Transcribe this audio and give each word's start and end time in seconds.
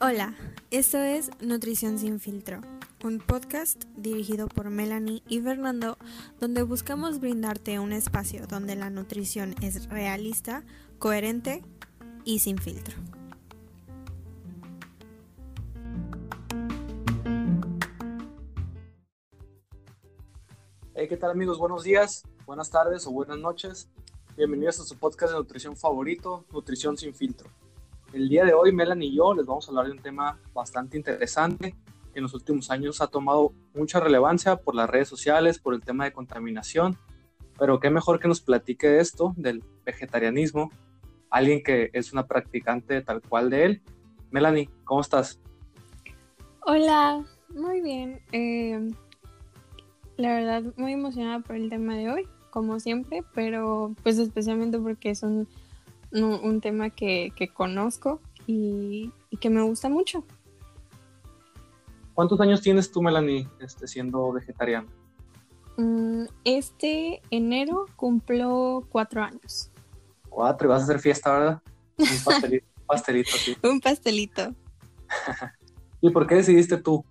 Hola, 0.00 0.34
esto 0.70 0.98
es 0.98 1.30
Nutrición 1.40 1.98
sin 1.98 2.20
filtro, 2.20 2.60
un 3.02 3.18
podcast 3.18 3.84
dirigido 3.96 4.46
por 4.46 4.70
Melanie 4.70 5.24
y 5.28 5.40
Fernando 5.40 5.98
donde 6.38 6.62
buscamos 6.62 7.18
brindarte 7.18 7.80
un 7.80 7.92
espacio 7.92 8.46
donde 8.46 8.76
la 8.76 8.90
nutrición 8.90 9.56
es 9.60 9.88
realista, 9.88 10.62
coherente 10.98 11.64
y 12.24 12.38
sin 12.38 12.58
filtro. 12.58 12.96
¿qué 21.08 21.16
tal 21.16 21.30
amigos? 21.32 21.58
Buenos 21.58 21.82
días, 21.82 22.22
buenas 22.46 22.70
tardes 22.70 23.04
o 23.06 23.10
buenas 23.10 23.38
noches. 23.38 23.88
Bienvenidos 24.40 24.80
a 24.80 24.84
su 24.84 24.96
podcast 24.96 25.34
de 25.34 25.38
nutrición 25.38 25.76
favorito, 25.76 26.46
Nutrición 26.50 26.96
sin 26.96 27.12
filtro. 27.12 27.50
El 28.14 28.30
día 28.30 28.42
de 28.42 28.54
hoy, 28.54 28.72
Melanie 28.72 29.10
y 29.10 29.16
yo 29.16 29.34
les 29.34 29.44
vamos 29.44 29.68
a 29.68 29.70
hablar 29.70 29.84
de 29.84 29.92
un 29.92 29.98
tema 29.98 30.40
bastante 30.54 30.96
interesante 30.96 31.74
que 32.10 32.20
en 32.20 32.22
los 32.22 32.32
últimos 32.32 32.70
años 32.70 33.02
ha 33.02 33.08
tomado 33.08 33.52
mucha 33.74 34.00
relevancia 34.00 34.56
por 34.56 34.74
las 34.74 34.88
redes 34.88 35.08
sociales, 35.08 35.58
por 35.58 35.74
el 35.74 35.82
tema 35.82 36.04
de 36.04 36.14
contaminación. 36.14 36.96
Pero 37.58 37.80
qué 37.80 37.90
mejor 37.90 38.18
que 38.18 38.28
nos 38.28 38.40
platique 38.40 38.98
esto, 38.98 39.34
del 39.36 39.62
vegetarianismo, 39.84 40.70
alguien 41.28 41.62
que 41.62 41.90
es 41.92 42.10
una 42.14 42.26
practicante 42.26 43.02
tal 43.02 43.20
cual 43.20 43.50
de 43.50 43.64
él. 43.66 43.82
Melanie, 44.30 44.70
¿cómo 44.84 45.02
estás? 45.02 45.38
Hola, 46.62 47.22
muy 47.50 47.82
bien. 47.82 48.22
Eh, 48.32 48.88
la 50.16 50.34
verdad, 50.34 50.62
muy 50.78 50.94
emocionada 50.94 51.40
por 51.40 51.56
el 51.56 51.68
tema 51.68 51.94
de 51.94 52.10
hoy, 52.10 52.28
como 52.50 52.80
siempre, 52.80 53.24
pero 53.34 53.94
pues 54.02 54.18
especialmente 54.18 54.78
porque 54.78 55.10
es 55.10 55.22
un, 55.22 55.48
un, 56.12 56.60
tema 56.60 56.90
que, 56.90 57.32
conozco 57.54 58.20
y, 58.46 59.12
que 59.40 59.50
me 59.50 59.62
gusta 59.62 59.88
mucho. 59.88 60.24
¿Cuántos 62.14 62.40
años 62.40 62.60
tienes 62.60 62.90
tú, 62.90 63.00
Melanie, 63.00 63.48
este, 63.60 63.86
siendo 63.86 64.32
vegetariana? 64.32 64.88
Mm, 65.76 66.24
este 66.44 67.22
enero 67.30 67.86
cumplo 67.96 68.84
cuatro 68.90 69.22
años. 69.22 69.70
Cuatro, 70.28 70.68
y 70.68 70.70
vas 70.70 70.82
a 70.82 70.84
hacer 70.84 70.98
fiesta, 70.98 71.32
¿verdad? 71.32 71.62
Un 71.96 72.06
pastelito, 72.24 72.66
un 72.76 72.86
pastelito, 72.86 73.30
sí. 73.30 73.56
Un 73.62 73.80
pastelito. 73.80 74.54
¿Y 76.00 76.10
por 76.10 76.26
qué 76.26 76.36
decidiste 76.36 76.76
tú? 76.76 77.04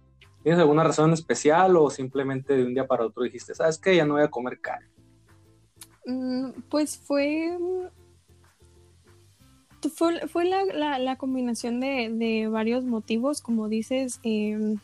¿Tienes 0.44 0.60
alguna 0.60 0.84
razón 0.84 1.14
especial 1.14 1.76
o 1.76 1.90
simplemente 1.90 2.56
de 2.56 2.64
un 2.64 2.74
día 2.74 2.88
para 2.88 3.06
otro 3.06 3.24
dijiste, 3.24 3.54
sabes 3.54 3.78
que 3.78 3.96
ya 3.96 4.06
no 4.06 4.14
voy 4.14 4.24
a 4.24 4.30
comer 4.30 4.60
carne? 4.60 4.88
Mm, 6.06 6.52
pues 6.70 6.98
fue 6.98 7.58
fue, 9.88 10.28
fue 10.28 10.46
la, 10.46 11.00
la, 11.00 11.16
combinación 11.16 11.80
de, 11.80 12.12
de, 12.14 12.48
varios 12.48 12.84
motivos, 12.84 13.42
como 13.42 13.70
dices, 13.70 14.20
em, 14.24 14.78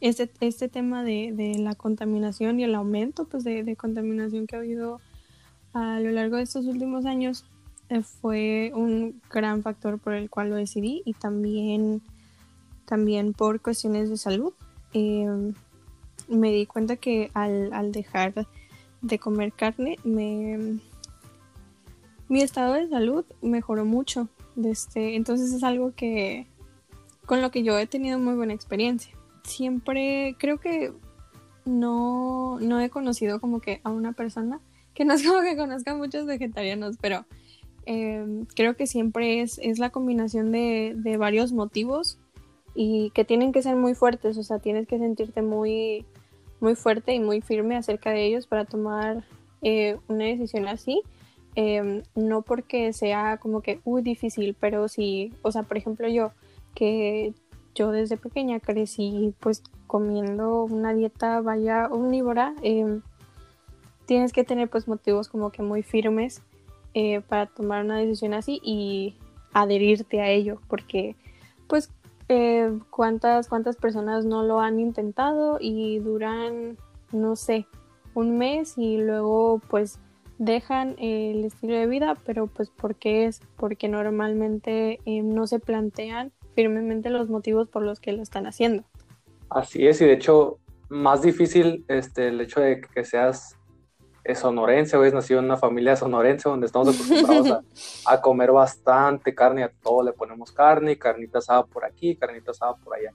este, 0.00 0.30
este 0.40 0.68
tema 0.68 1.04
de, 1.04 1.32
de, 1.34 1.58
la 1.58 1.74
contaminación 1.74 2.58
y 2.58 2.64
el 2.64 2.74
aumento 2.74 3.26
pues, 3.26 3.44
de, 3.44 3.62
de, 3.62 3.76
contaminación 3.76 4.46
que 4.46 4.56
ha 4.56 4.60
habido 4.60 5.00
a 5.74 6.00
lo 6.00 6.10
largo 6.10 6.36
de 6.36 6.44
estos 6.44 6.64
últimos 6.64 7.04
años 7.04 7.44
eh, 7.90 8.02
fue 8.02 8.72
un 8.74 9.20
gran 9.30 9.62
factor 9.62 9.98
por 9.98 10.14
el 10.14 10.30
cual 10.30 10.50
lo 10.50 10.56
decidí 10.56 11.02
y 11.04 11.12
también, 11.12 12.00
también 12.86 13.32
por 13.34 13.60
cuestiones 13.60 14.08
de 14.08 14.16
salud. 14.16 14.52
Em, 14.92 15.54
me 16.28 16.50
di 16.52 16.66
cuenta 16.66 16.96
que 16.96 17.30
al, 17.34 17.72
al, 17.72 17.92
dejar 17.92 18.46
de 19.02 19.18
comer 19.18 19.52
carne, 19.52 19.98
me, 20.04 20.78
mi 22.28 22.42
estado 22.42 22.74
de 22.74 22.88
salud 22.88 23.24
mejoró 23.42 23.84
mucho. 23.84 24.28
Este, 24.62 25.16
entonces 25.16 25.52
es 25.52 25.62
algo 25.62 25.92
que 25.94 26.46
con 27.26 27.42
lo 27.42 27.50
que 27.50 27.62
yo 27.62 27.78
he 27.78 27.86
tenido 27.86 28.18
muy 28.18 28.34
buena 28.34 28.54
experiencia. 28.54 29.12
Siempre 29.44 30.36
creo 30.38 30.58
que 30.58 30.92
no, 31.64 32.58
no 32.60 32.80
he 32.80 32.90
conocido 32.90 33.40
como 33.40 33.60
que 33.60 33.80
a 33.84 33.90
una 33.90 34.12
persona 34.12 34.60
que 34.94 35.04
no 35.04 35.14
es 35.14 35.26
como 35.26 35.42
que 35.42 35.56
conozca 35.56 35.92
a 35.92 35.96
muchos 35.96 36.24
vegetarianos, 36.26 36.96
pero 37.00 37.26
em, 37.84 38.46
creo 38.54 38.76
que 38.76 38.86
siempre 38.86 39.42
es, 39.42 39.60
es 39.62 39.78
la 39.78 39.90
combinación 39.90 40.52
de, 40.52 40.94
de 40.96 41.16
varios 41.18 41.52
motivos 41.52 42.18
y 42.74 43.10
que 43.10 43.24
tienen 43.24 43.52
que 43.52 43.62
ser 43.62 43.76
muy 43.76 43.94
fuertes, 43.94 44.38
o 44.38 44.42
sea, 44.42 44.58
tienes 44.58 44.86
que 44.86 44.98
sentirte 44.98 45.42
muy, 45.42 46.06
muy 46.60 46.74
fuerte 46.74 47.14
y 47.14 47.20
muy 47.20 47.40
firme 47.40 47.76
acerca 47.76 48.10
de 48.10 48.24
ellos 48.24 48.46
para 48.46 48.64
tomar 48.64 49.24
eh, 49.62 49.98
una 50.08 50.24
decisión 50.24 50.68
así. 50.68 51.02
Em, 51.54 52.02
no 52.14 52.42
porque 52.42 52.92
sea 52.92 53.38
como 53.38 53.62
que 53.62 53.80
muy 53.86 54.02
difícil, 54.02 54.54
pero 54.60 54.88
sí, 54.88 55.32
o 55.40 55.50
sea, 55.50 55.62
por 55.62 55.78
ejemplo 55.78 56.06
yo, 56.06 56.32
que 56.74 57.32
yo 57.74 57.92
desde 57.92 58.18
pequeña 58.18 58.60
crecí 58.60 59.34
pues 59.40 59.62
comiendo 59.86 60.64
una 60.64 60.92
dieta 60.92 61.40
vaya 61.40 61.88
omnívora, 61.90 62.54
em, 62.62 63.00
tienes 64.04 64.32
que 64.32 64.44
tener 64.44 64.68
pues 64.68 64.86
motivos 64.86 65.28
como 65.28 65.50
que 65.50 65.62
muy 65.62 65.82
firmes 65.82 66.42
eh, 66.92 67.22
para 67.22 67.46
tomar 67.46 67.84
una 67.84 67.98
decisión 67.98 68.34
así 68.34 68.60
y 68.62 69.14
adherirte 69.54 70.20
a 70.20 70.28
ello, 70.28 70.60
porque 70.68 71.16
pues 71.68 71.90
eh, 72.28 72.72
cuántas, 72.90 73.48
cuántas 73.48 73.76
personas 73.76 74.24
no 74.24 74.42
lo 74.42 74.60
han 74.60 74.80
intentado 74.80 75.58
y 75.60 75.98
duran, 76.00 76.76
no 77.12 77.36
sé, 77.36 77.66
un 78.14 78.38
mes 78.38 78.74
y 78.76 78.98
luego 78.98 79.60
pues 79.68 80.00
dejan 80.38 80.96
el 80.98 81.44
estilo 81.44 81.74
de 81.74 81.86
vida, 81.86 82.16
pero 82.24 82.46
pues 82.46 82.70
porque 82.70 83.26
es? 83.26 83.40
Porque 83.56 83.88
normalmente 83.88 85.00
eh, 85.04 85.22
no 85.22 85.46
se 85.46 85.60
plantean 85.60 86.32
firmemente 86.54 87.10
los 87.10 87.28
motivos 87.28 87.68
por 87.68 87.82
los 87.82 88.00
que 88.00 88.12
lo 88.12 88.22
están 88.22 88.46
haciendo. 88.46 88.84
Así 89.50 89.86
es, 89.86 90.00
y 90.00 90.06
de 90.06 90.14
hecho, 90.14 90.58
más 90.88 91.22
difícil 91.22 91.84
este, 91.88 92.28
el 92.28 92.40
hecho 92.40 92.60
de 92.60 92.80
que 92.80 93.04
seas 93.04 93.55
es 94.26 94.40
sonorense, 94.40 94.96
hoy 94.96 95.08
es 95.08 95.14
nacido 95.14 95.38
en 95.38 95.46
una 95.46 95.56
familia 95.56 95.94
sonorense 95.94 96.48
donde 96.48 96.66
estamos 96.66 96.88
acostumbrados 96.88 97.62
a, 98.04 98.20
comer 98.20 98.50
bastante 98.50 99.34
carne, 99.34 99.62
a 99.62 99.70
todo 99.82 100.02
le 100.02 100.12
ponemos 100.12 100.50
carne, 100.50 100.98
carnita 100.98 101.38
asada 101.38 101.64
por 101.64 101.84
aquí, 101.84 102.16
carnita 102.16 102.50
asada 102.50 102.74
por 102.74 102.96
allá. 102.96 103.12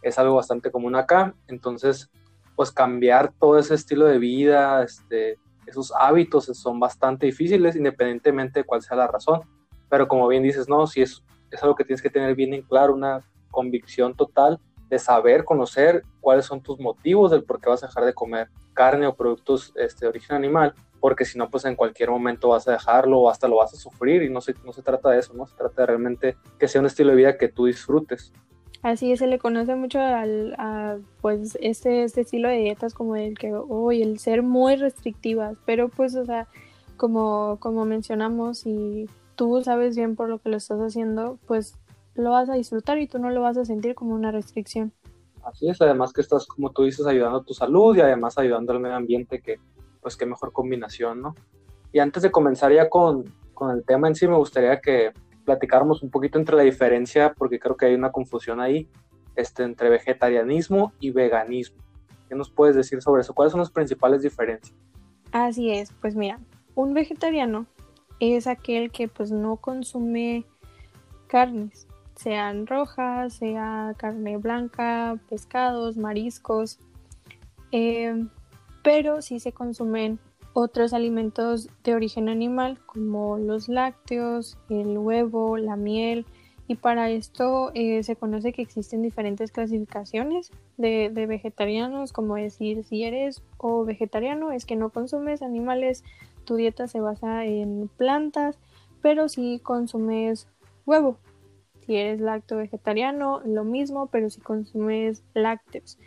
Es 0.00 0.18
algo 0.18 0.36
bastante 0.36 0.70
común 0.70 0.96
acá, 0.96 1.34
entonces 1.46 2.10
pues 2.54 2.72
cambiar 2.72 3.32
todo 3.38 3.58
ese 3.58 3.74
estilo 3.74 4.06
de 4.06 4.18
vida, 4.18 4.82
este, 4.82 5.38
esos 5.66 5.92
hábitos 5.94 6.46
son 6.46 6.80
bastante 6.80 7.26
difíciles 7.26 7.76
independientemente 7.76 8.60
de 8.60 8.64
cuál 8.64 8.80
sea 8.80 8.96
la 8.96 9.06
razón. 9.06 9.42
Pero 9.90 10.08
como 10.08 10.26
bien 10.26 10.42
dices, 10.42 10.70
no, 10.70 10.86
si 10.86 11.02
es, 11.02 11.22
es 11.50 11.62
algo 11.62 11.74
que 11.74 11.84
tienes 11.84 12.00
que 12.00 12.08
tener 12.08 12.34
bien 12.34 12.54
en 12.54 12.62
claro, 12.62 12.94
una 12.94 13.20
convicción 13.50 14.14
total 14.14 14.58
de 14.88 14.98
saber, 14.98 15.44
conocer 15.44 16.04
cuáles 16.20 16.44
son 16.44 16.60
tus 16.60 16.78
motivos 16.78 17.30
del 17.30 17.44
por 17.44 17.60
qué 17.60 17.68
vas 17.68 17.82
a 17.82 17.86
dejar 17.86 18.04
de 18.04 18.14
comer 18.14 18.48
carne 18.74 19.06
o 19.06 19.14
productos 19.14 19.72
este, 19.76 20.04
de 20.04 20.08
origen 20.08 20.36
animal, 20.36 20.74
porque 21.00 21.24
si 21.24 21.38
no, 21.38 21.50
pues 21.50 21.64
en 21.64 21.76
cualquier 21.76 22.10
momento 22.10 22.48
vas 22.48 22.68
a 22.68 22.72
dejarlo 22.72 23.20
o 23.20 23.30
hasta 23.30 23.48
lo 23.48 23.56
vas 23.56 23.72
a 23.72 23.76
sufrir 23.76 24.22
y 24.22 24.30
no 24.30 24.40
se, 24.40 24.54
no 24.64 24.72
se 24.72 24.82
trata 24.82 25.10
de 25.10 25.18
eso, 25.18 25.34
¿no? 25.34 25.46
Se 25.46 25.56
trata 25.56 25.82
de 25.82 25.86
realmente 25.86 26.36
que 26.58 26.68
sea 26.68 26.80
un 26.80 26.86
estilo 26.86 27.10
de 27.10 27.16
vida 27.16 27.38
que 27.38 27.48
tú 27.48 27.66
disfrutes. 27.66 28.32
Así 28.82 29.16
se 29.16 29.26
le 29.26 29.38
conoce 29.38 29.74
mucho 29.74 29.98
al, 30.00 30.54
a, 30.58 30.96
pues, 31.20 31.58
este, 31.60 32.04
este 32.04 32.20
estilo 32.20 32.48
de 32.48 32.58
dietas 32.58 32.94
como 32.94 33.16
el 33.16 33.36
que, 33.38 33.52
hoy 33.52 34.02
el 34.02 34.18
ser 34.18 34.42
muy 34.42 34.76
restrictivas, 34.76 35.56
pero 35.64 35.88
pues, 35.88 36.14
o 36.14 36.24
sea, 36.24 36.46
como, 36.96 37.56
como 37.60 37.84
mencionamos 37.84 38.66
y 38.66 39.08
tú 39.34 39.62
sabes 39.62 39.96
bien 39.96 40.16
por 40.16 40.28
lo 40.28 40.38
que 40.38 40.50
lo 40.50 40.56
estás 40.56 40.78
haciendo, 40.78 41.38
pues 41.46 41.74
lo 42.16 42.30
vas 42.30 42.48
a 42.48 42.54
disfrutar 42.54 42.98
y 42.98 43.06
tú 43.06 43.18
no 43.18 43.30
lo 43.30 43.42
vas 43.42 43.56
a 43.56 43.64
sentir 43.64 43.94
como 43.94 44.14
una 44.14 44.30
restricción. 44.30 44.92
Así 45.44 45.68
es, 45.68 45.80
además 45.80 46.12
que 46.12 46.20
estás, 46.20 46.46
como 46.46 46.72
tú 46.72 46.84
dices, 46.84 47.06
ayudando 47.06 47.38
a 47.38 47.44
tu 47.44 47.54
salud 47.54 47.96
y 47.96 48.00
además 48.00 48.36
ayudando 48.36 48.72
al 48.72 48.80
medio 48.80 48.96
ambiente, 48.96 49.40
que 49.40 49.56
pues 50.00 50.16
qué 50.16 50.26
mejor 50.26 50.52
combinación, 50.52 51.22
¿no? 51.22 51.34
Y 51.92 52.00
antes 52.00 52.22
de 52.22 52.30
comenzar 52.30 52.72
ya 52.72 52.88
con, 52.88 53.24
con 53.54 53.70
el 53.70 53.84
tema 53.84 54.08
en 54.08 54.14
sí, 54.14 54.26
me 54.26 54.36
gustaría 54.36 54.80
que 54.80 55.12
platicáramos 55.44 56.02
un 56.02 56.10
poquito 56.10 56.38
entre 56.38 56.56
la 56.56 56.62
diferencia, 56.62 57.32
porque 57.32 57.58
creo 57.58 57.76
que 57.76 57.86
hay 57.86 57.94
una 57.94 58.12
confusión 58.12 58.60
ahí, 58.60 58.88
este, 59.36 59.62
entre 59.62 59.88
vegetarianismo 59.88 60.92
y 60.98 61.10
veganismo. 61.10 61.82
¿Qué 62.28 62.34
nos 62.34 62.50
puedes 62.50 62.74
decir 62.74 63.00
sobre 63.00 63.22
eso? 63.22 63.32
¿Cuáles 63.32 63.52
son 63.52 63.60
las 63.60 63.70
principales 63.70 64.22
diferencias? 64.22 64.76
Así 65.32 65.70
es, 65.70 65.92
pues 66.00 66.16
mira, 66.16 66.40
un 66.74 66.92
vegetariano 66.92 67.66
es 68.20 68.46
aquel 68.46 68.90
que 68.90 69.08
pues 69.08 69.30
no 69.30 69.56
consume 69.56 70.44
carnes, 71.26 71.86
sean 72.16 72.66
rojas, 72.66 73.34
sea 73.34 73.94
carne 73.96 74.36
blanca, 74.38 75.18
pescados, 75.28 75.96
mariscos, 75.96 76.78
eh, 77.72 78.26
pero 78.82 79.22
sí 79.22 79.38
se 79.40 79.52
consumen 79.52 80.18
otros 80.52 80.94
alimentos 80.94 81.68
de 81.84 81.94
origen 81.94 82.28
animal 82.28 82.78
como 82.86 83.36
los 83.36 83.68
lácteos, 83.68 84.58
el 84.70 84.96
huevo, 84.96 85.58
la 85.58 85.76
miel 85.76 86.24
y 86.68 86.76
para 86.76 87.10
esto 87.10 87.70
eh, 87.74 88.02
se 88.02 88.16
conoce 88.16 88.52
que 88.52 88.62
existen 88.62 89.02
diferentes 89.02 89.52
clasificaciones 89.52 90.50
de, 90.76 91.10
vegetarianos, 91.28 92.12
como 92.12 92.36
decir 92.36 92.84
si 92.84 93.04
eres 93.04 93.42
o 93.58 93.84
vegetariano 93.84 94.50
es 94.50 94.64
que 94.64 94.76
no 94.76 94.90
consumes 94.90 95.42
animales 95.42 96.02
tu 96.44 96.56
dieta 96.56 96.88
se 96.88 97.00
basa 97.00 97.44
en 97.44 97.90
plantas, 97.96 98.58
pero 99.02 99.28
si 99.28 99.58
consumes 99.58 100.48
huevo. 100.86 101.18
Si 101.86 101.96
eres 101.96 102.20
lacto 102.20 102.56
vegetariano, 102.56 103.40
lo 103.44 103.64
mismo, 103.64 104.08
pero 104.08 104.28
si 104.28 104.40
consumes 104.40 105.22
lácteos. 105.34 105.98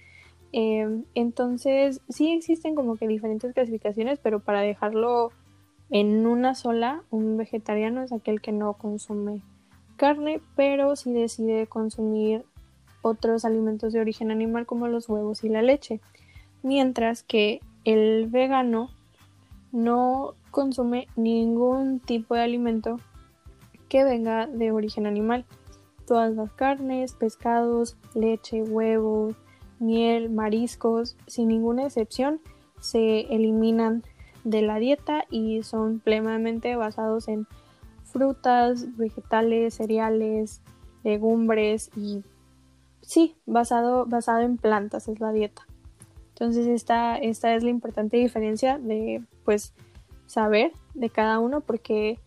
Em, 0.51 1.05
entonces, 1.15 2.01
sí 2.09 2.31
existen 2.31 2.75
como 2.75 2.95
que 2.95 3.07
diferentes 3.07 3.53
clasificaciones, 3.53 4.19
pero 4.19 4.39
para 4.39 4.61
dejarlo 4.61 5.31
en 5.89 6.25
una 6.27 6.53
sola, 6.55 7.03
un 7.09 7.37
vegetariano 7.37 8.03
es 8.03 8.11
aquel 8.11 8.41
que 8.41 8.51
no 8.51 8.73
consume 8.73 9.41
carne, 9.95 10.41
pero 10.55 10.95
sí 10.95 11.13
decide 11.13 11.67
consumir 11.67 12.45
otros 13.01 13.45
alimentos 13.45 13.93
de 13.93 13.99
origen 13.99 14.31
animal 14.31 14.65
como 14.65 14.87
los 14.87 15.07
huevos 15.07 15.43
y 15.43 15.49
la 15.49 15.61
leche. 15.61 15.99
Mientras 16.61 17.23
que 17.23 17.61
el 17.85 18.27
vegano 18.27 18.89
no 19.71 20.35
consume 20.51 21.07
ningún 21.15 21.99
tipo 21.99 22.35
de 22.35 22.41
alimento 22.41 22.99
que 23.87 24.03
venga 24.03 24.47
de 24.47 24.71
origen 24.71 25.05
animal. 25.05 25.45
Todas 26.09 26.33
las 26.33 26.51
carnes, 26.53 27.13
pescados, 27.13 27.95
leche, 28.15 28.63
huevos, 28.63 29.35
miel, 29.77 30.31
mariscos, 30.31 31.15
sin 31.27 31.49
ninguna 31.49 31.85
excepción, 31.85 32.41
se 32.81 33.31
eliminan 33.31 34.01
de 34.43 34.63
la 34.63 34.79
dieta 34.79 35.25
y 35.29 35.61
son 35.61 35.99
plenamente 35.99 36.75
basados 36.75 37.27
en 37.27 37.45
frutas, 38.05 38.97
vegetales, 38.97 39.75
cereales, 39.75 40.63
legumbres 41.03 41.91
y 41.95 42.23
sí, 43.03 43.35
basado, 43.45 44.07
basado 44.07 44.39
en 44.39 44.57
plantas 44.57 45.09
es 45.09 45.19
la 45.19 45.31
dieta. 45.31 45.67
Entonces 46.29 46.65
esta, 46.65 47.17
esta 47.17 47.53
es 47.53 47.63
la 47.63 47.69
importante 47.69 48.17
diferencia 48.17 48.79
de 48.79 49.21
pues 49.45 49.75
saber 50.25 50.71
de 50.95 51.11
cada 51.11 51.37
uno 51.37 51.61
porque 51.61 52.17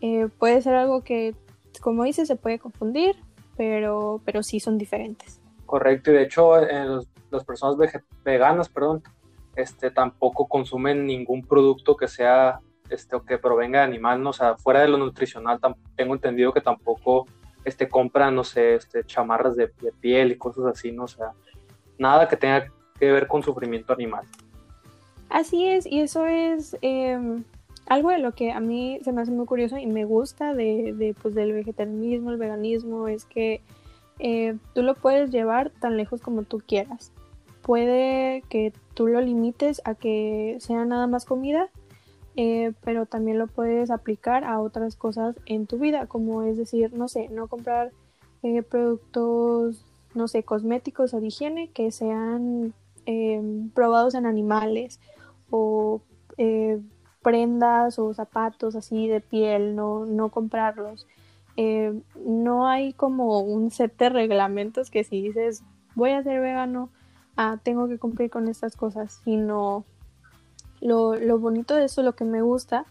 eh, 0.00 0.30
puede 0.38 0.62
ser 0.62 0.74
algo 0.74 1.04
que 1.04 1.34
como 1.82 2.04
dice 2.04 2.24
se 2.24 2.36
puede 2.36 2.58
confundir, 2.58 3.16
pero, 3.56 4.20
pero 4.24 4.42
sí 4.42 4.60
son 4.60 4.78
diferentes. 4.78 5.40
Correcto, 5.64 6.10
y 6.10 6.14
de 6.14 6.22
hecho 6.22 6.58
en 6.60 7.00
las 7.30 7.44
personas 7.44 7.76
veganas, 8.24 8.68
perdón, 8.68 9.02
este, 9.56 9.90
tampoco 9.90 10.46
consumen 10.46 11.06
ningún 11.06 11.42
producto 11.42 11.96
que 11.96 12.08
sea 12.08 12.60
este, 12.90 13.16
o 13.16 13.24
que 13.24 13.38
provenga 13.38 13.80
de 13.80 13.86
animal, 13.86 14.22
¿no? 14.22 14.30
o 14.30 14.32
sea, 14.32 14.56
fuera 14.56 14.80
de 14.80 14.88
lo 14.88 14.98
nutricional, 14.98 15.58
tengo 15.96 16.14
entendido 16.14 16.52
que 16.52 16.60
tampoco 16.60 17.26
este, 17.64 17.88
compran, 17.88 18.34
no 18.34 18.44
sé, 18.44 18.76
este, 18.76 19.04
chamarras 19.04 19.56
de, 19.56 19.68
piel 20.00 20.32
y 20.32 20.38
cosas 20.38 20.66
así, 20.66 20.92
¿no? 20.92 21.04
O 21.04 21.08
sea, 21.08 21.32
nada 21.98 22.28
que 22.28 22.36
tenga 22.36 22.66
que 22.98 23.10
ver 23.10 23.26
con 23.26 23.42
sufrimiento 23.42 23.92
animal. 23.92 24.24
Así 25.28 25.66
es, 25.66 25.84
y 25.84 26.00
eso 26.00 26.26
es 26.26 26.76
em, 26.80 27.42
algo 27.86 28.10
de 28.10 28.18
lo 28.18 28.32
que 28.32 28.52
a 28.52 28.60
mí 28.60 28.98
se 29.02 29.12
me 29.12 29.22
hace 29.22 29.30
muy 29.30 29.46
curioso 29.46 29.78
y 29.78 29.86
me 29.86 30.04
gusta 30.04 30.54
de, 30.54 30.92
de 30.92 31.14
pues, 31.20 31.34
del 31.34 31.52
vegetarianismo, 31.52 32.30
el 32.30 32.36
veganismo, 32.36 33.08
es 33.08 33.24
que 33.24 33.60
eh, 34.18 34.56
tú 34.74 34.82
lo 34.82 34.94
puedes 34.94 35.30
llevar 35.30 35.70
tan 35.70 35.96
lejos 35.96 36.20
como 36.20 36.42
tú 36.42 36.62
quieras. 36.66 37.12
Puede 37.62 38.42
que 38.48 38.72
tú 38.94 39.08
lo 39.08 39.20
limites 39.20 39.82
a 39.84 39.94
que 39.94 40.56
sea 40.60 40.84
nada 40.84 41.06
más 41.06 41.24
comida, 41.24 41.68
eh, 42.36 42.72
pero 42.84 43.06
también 43.06 43.38
lo 43.38 43.46
puedes 43.46 43.90
aplicar 43.90 44.44
a 44.44 44.60
otras 44.60 44.96
cosas 44.96 45.36
en 45.46 45.66
tu 45.66 45.78
vida, 45.78 46.06
como 46.06 46.42
es 46.42 46.56
decir, 46.56 46.92
no 46.92 47.08
sé, 47.08 47.28
no 47.28 47.48
comprar 47.48 47.92
eh, 48.42 48.62
productos, 48.62 49.84
no 50.14 50.28
sé, 50.28 50.42
cosméticos 50.42 51.14
o 51.14 51.20
de 51.20 51.28
higiene 51.28 51.70
que 51.70 51.90
sean 51.92 52.74
probados 53.72 54.16
en 54.16 54.26
animales 54.26 54.98
o 55.48 56.00
prendas 57.26 57.98
o 57.98 58.14
zapatos 58.14 58.76
así 58.76 59.08
de 59.08 59.20
piel, 59.20 59.74
no, 59.74 60.06
no 60.06 60.28
comprarlos. 60.28 61.08
Eh, 61.56 61.92
no 62.24 62.68
hay 62.68 62.92
como 62.92 63.40
un 63.40 63.72
set 63.72 63.98
de 63.98 64.10
reglamentos 64.10 64.92
que 64.92 65.02
si 65.02 65.22
dices 65.22 65.64
voy 65.96 66.12
a 66.12 66.22
ser 66.22 66.40
vegano, 66.40 66.88
ah, 67.36 67.58
tengo 67.64 67.88
que 67.88 67.98
cumplir 67.98 68.30
con 68.30 68.46
estas 68.46 68.76
cosas, 68.76 69.20
sino 69.24 69.84
lo, 70.80 71.16
lo 71.16 71.40
bonito 71.40 71.74
de 71.74 71.86
eso, 71.86 72.04
lo 72.04 72.14
que 72.14 72.24
me 72.24 72.42
gusta, 72.42 72.84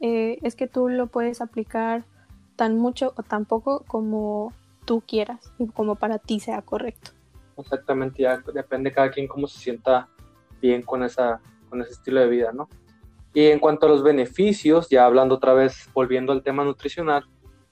eh, 0.00 0.38
es 0.42 0.56
que 0.56 0.66
tú 0.66 0.88
lo 0.88 1.06
puedes 1.06 1.40
aplicar 1.40 2.02
tan 2.56 2.76
mucho 2.78 3.14
o 3.16 3.22
tan 3.22 3.44
poco 3.44 3.84
como 3.86 4.52
tú 4.84 5.00
quieras 5.06 5.52
y 5.60 5.68
como 5.68 5.94
para 5.94 6.18
ti 6.18 6.40
sea 6.40 6.60
correcto. 6.60 7.12
Exactamente, 7.56 8.24
ya 8.24 8.42
depende 8.52 8.90
cada 8.90 9.12
quien 9.12 9.28
cómo 9.28 9.46
se 9.46 9.60
sienta 9.60 10.08
bien 10.60 10.82
con, 10.82 11.04
esa, 11.04 11.40
con 11.70 11.82
ese 11.82 11.92
estilo 11.92 12.18
de 12.18 12.26
vida, 12.26 12.50
¿no? 12.50 12.68
Y 13.36 13.48
en 13.48 13.58
cuanto 13.58 13.84
a 13.84 13.90
los 13.90 14.02
beneficios, 14.02 14.88
ya 14.88 15.04
hablando 15.04 15.34
otra 15.34 15.52
vez, 15.52 15.90
volviendo 15.92 16.32
al 16.32 16.42
tema 16.42 16.64
nutricional, 16.64 17.26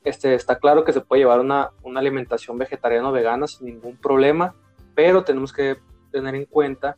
este, 0.05 0.35
está 0.35 0.59
claro 0.59 0.85
que 0.85 0.93
se 0.93 1.01
puede 1.01 1.23
llevar 1.23 1.41
una, 1.41 1.71
una 1.83 2.01
alimentación 2.01 2.59
vegetariana 2.59 3.09
o 3.09 3.13
vegana 3.13 3.47
sin 3.47 3.69
ningún 3.69 3.97
problema, 3.97 4.55
pero 4.95 5.25
tenemos 5.25 5.55
que 5.55 5.79
tener 6.13 6.35
en 6.35 6.45
cuenta 6.45 6.97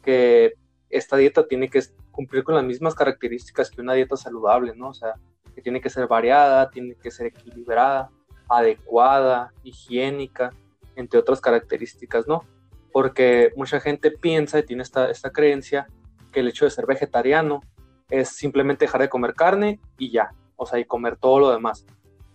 que 0.00 0.52
esta 0.90 1.16
dieta 1.16 1.48
tiene 1.48 1.68
que 1.68 1.82
cumplir 2.12 2.44
con 2.44 2.54
las 2.54 2.62
mismas 2.62 2.94
características 2.94 3.68
que 3.68 3.80
una 3.80 3.94
dieta 3.94 4.16
saludable, 4.16 4.76
¿no? 4.76 4.90
O 4.90 4.94
sea, 4.94 5.14
que 5.52 5.60
tiene 5.60 5.80
que 5.80 5.90
ser 5.90 6.06
variada, 6.06 6.70
tiene 6.70 6.94
que 6.94 7.10
ser 7.10 7.26
equilibrada, 7.26 8.10
adecuada, 8.48 9.52
higiénica, 9.64 10.50
entre 10.94 11.18
otras 11.18 11.40
características, 11.40 12.28
¿no? 12.28 12.44
Porque 12.92 13.50
mucha 13.56 13.80
gente 13.80 14.12
piensa 14.12 14.60
y 14.60 14.62
tiene 14.62 14.84
esta, 14.84 15.10
esta 15.10 15.30
creencia 15.30 15.88
que 16.30 16.38
el 16.38 16.46
hecho 16.46 16.64
de 16.64 16.70
ser 16.70 16.86
vegetariano 16.86 17.60
es 18.10 18.28
simplemente 18.30 18.84
dejar 18.84 19.00
de 19.00 19.08
comer 19.08 19.34
carne 19.34 19.80
y 19.98 20.10
ya, 20.10 20.32
o 20.56 20.66
sea, 20.66 20.78
y 20.78 20.84
comer 20.84 21.16
todo 21.16 21.40
lo 21.40 21.50
demás 21.50 21.84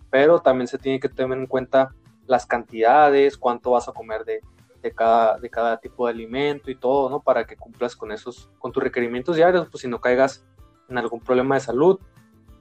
pero 0.09 0.39
también 0.39 0.67
se 0.67 0.77
tiene 0.77 0.99
que 0.99 1.09
tener 1.09 1.37
en 1.37 1.47
cuenta 1.47 1.93
las 2.25 2.45
cantidades, 2.45 3.37
cuánto 3.37 3.71
vas 3.71 3.87
a 3.87 3.93
comer 3.93 4.23
de, 4.25 4.41
de, 4.81 4.91
cada, 4.91 5.37
de 5.39 5.49
cada 5.49 5.79
tipo 5.79 6.05
de 6.05 6.13
alimento 6.13 6.69
y 6.69 6.75
todo, 6.75 7.09
¿no? 7.09 7.21
Para 7.21 7.45
que 7.45 7.55
cumplas 7.55 7.95
con 7.95 8.11
esos, 8.11 8.49
con 8.59 8.71
tus 8.71 8.83
requerimientos 8.83 9.35
diarios, 9.35 9.67
pues 9.69 9.81
si 9.81 9.87
no 9.87 9.99
caigas 9.99 10.45
en 10.89 10.97
algún 10.97 11.19
problema 11.19 11.55
de 11.55 11.61
salud, 11.61 11.99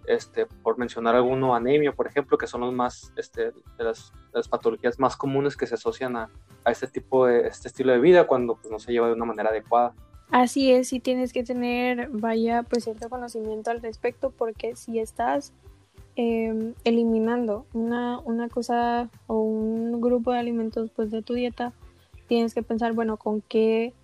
este, 0.07 0.47
por 0.47 0.79
mencionar 0.79 1.15
alguno, 1.15 1.55
anemia, 1.55 1.93
por 1.93 2.07
ejemplo, 2.07 2.39
que 2.39 2.47
son 2.47 2.63
los 2.63 2.73
más, 2.73 3.13
este, 3.17 3.53
de 3.77 3.85
las, 3.85 4.13
las 4.33 4.49
patologías 4.49 4.99
más 4.99 5.17
comunes 5.17 5.55
que 5.55 5.67
se 5.67 5.75
asocian 5.75 6.17
a, 6.17 6.31
a, 6.65 6.71
este 6.71 6.87
tipo 6.87 7.27
de, 7.27 7.47
este 7.47 7.69
estilo 7.69 7.93
de 7.93 7.99
vida 7.99 8.27
cuando 8.27 8.57
pues, 8.57 8.71
no 8.71 8.79
se 8.79 8.93
lleva 8.93 9.09
de 9.09 9.13
una 9.13 9.27
manera 9.27 9.51
adecuada. 9.51 9.95
Así 10.31 10.71
es, 10.71 10.93
y 10.93 11.01
tienes 11.01 11.33
que 11.33 11.43
tener, 11.43 12.09
vaya, 12.11 12.63
pues 12.63 12.85
cierto 12.85 13.09
conocimiento 13.09 13.71
al 13.71 13.81
respecto, 13.81 14.31
porque 14.31 14.77
si 14.77 14.99
estás 14.99 15.53
Em, 16.21 16.75
eliminando 16.83 17.65
una, 17.73 18.19
una 18.19 18.49
cosa 18.49 19.09
o 19.29 19.41
un 19.41 20.01
grupo 20.01 20.33
de 20.33 20.41
alimentos 20.41 20.91
pues 20.91 21.13
de 21.13 21.23
tu 21.23 21.35
dieta, 21.35 21.73
tienes 22.27 22.55
que 22.55 22.65
pensar, 22.65 22.93
bueno, 22.93 23.19
¿con 23.19 23.41
qué 23.41 23.95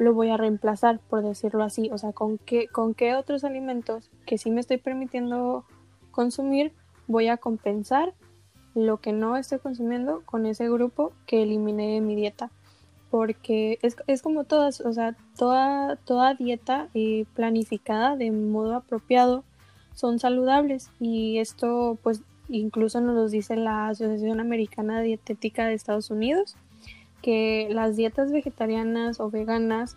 lo 0.00 0.14
voy 0.14 0.30
a 0.30 0.36
reemplazar, 0.36 0.98
por 0.98 1.22
decirlo 1.22 1.62
así? 1.62 1.90
O 1.92 1.98
sea, 1.98 2.12
¿con 2.12 2.38
qué, 2.38 2.66
con 2.66 2.92
qué 2.92 3.14
otros 3.14 3.44
alimentos 3.44 4.10
que 4.26 4.36
sí 4.36 4.50
me 4.50 4.60
estoy 4.60 4.78
permitiendo 4.78 5.64
consumir 6.10 6.72
voy 7.06 7.28
a 7.28 7.36
compensar 7.36 8.14
lo 8.74 8.96
que 8.96 9.12
no 9.12 9.36
estoy 9.36 9.60
consumiendo 9.60 10.22
con 10.26 10.44
ese 10.44 10.68
grupo 10.68 11.12
que 11.24 11.44
eliminé 11.44 11.94
de 11.94 12.00
mi 12.00 12.16
dieta? 12.16 12.50
Porque 13.10 13.78
es, 13.82 13.96
es 14.06 14.22
como 14.22 14.44
todas, 14.44 14.80
o 14.80 14.92
sea, 14.92 15.16
toda, 15.36 15.96
toda 15.96 16.34
dieta 16.34 16.88
eh, 16.94 17.24
planificada 17.34 18.16
de 18.16 18.30
modo 18.30 18.74
apropiado 18.74 19.44
son 19.94 20.18
saludables. 20.18 20.90
Y 21.00 21.38
esto 21.38 21.98
pues 22.02 22.22
incluso 22.48 23.00
nos 23.00 23.14
lo 23.14 23.28
dice 23.28 23.56
la 23.56 23.88
Asociación 23.88 24.40
Americana 24.40 25.00
Dietética 25.00 25.66
de 25.66 25.74
Estados 25.74 26.10
Unidos 26.10 26.56
que 27.22 27.68
las 27.70 27.96
dietas 27.96 28.32
vegetarianas 28.32 29.20
o 29.20 29.30
veganas 29.30 29.96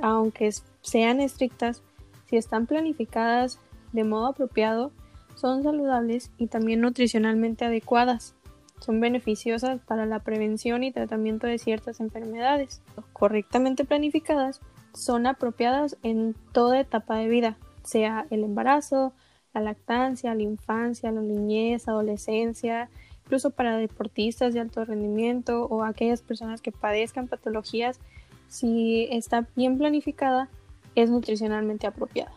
aunque 0.00 0.50
sean 0.80 1.20
estrictas 1.20 1.82
si 2.28 2.36
están 2.36 2.66
planificadas 2.66 3.58
de 3.92 4.04
modo 4.04 4.26
apropiado 4.26 4.92
son 5.34 5.62
saludables 5.62 6.30
y 6.38 6.46
también 6.46 6.80
nutricionalmente 6.80 7.64
adecuadas 7.64 8.34
son 8.80 9.00
beneficiosas 9.00 9.80
para 9.86 10.06
la 10.06 10.20
prevención 10.20 10.84
y 10.84 10.92
tratamiento 10.92 11.46
de 11.46 11.58
ciertas 11.58 12.00
enfermedades. 12.00 12.82
Correctamente 13.12 13.84
planificadas, 13.84 14.60
son 14.92 15.26
apropiadas 15.26 15.96
en 16.02 16.34
toda 16.52 16.80
etapa 16.80 17.16
de 17.16 17.28
vida, 17.28 17.58
sea 17.82 18.26
el 18.30 18.44
embarazo, 18.44 19.12
la 19.52 19.60
lactancia, 19.60 20.34
la 20.34 20.42
infancia, 20.42 21.12
la 21.12 21.20
niñez, 21.20 21.88
adolescencia, 21.88 22.88
incluso 23.24 23.50
para 23.50 23.76
deportistas 23.76 24.54
de 24.54 24.60
alto 24.60 24.84
rendimiento 24.84 25.66
o 25.66 25.82
aquellas 25.82 26.22
personas 26.22 26.60
que 26.60 26.72
padezcan 26.72 27.28
patologías, 27.28 28.00
si 28.48 29.08
está 29.10 29.46
bien 29.56 29.76
planificada, 29.76 30.48
es 30.94 31.10
nutricionalmente 31.10 31.86
apropiada. 31.86 32.32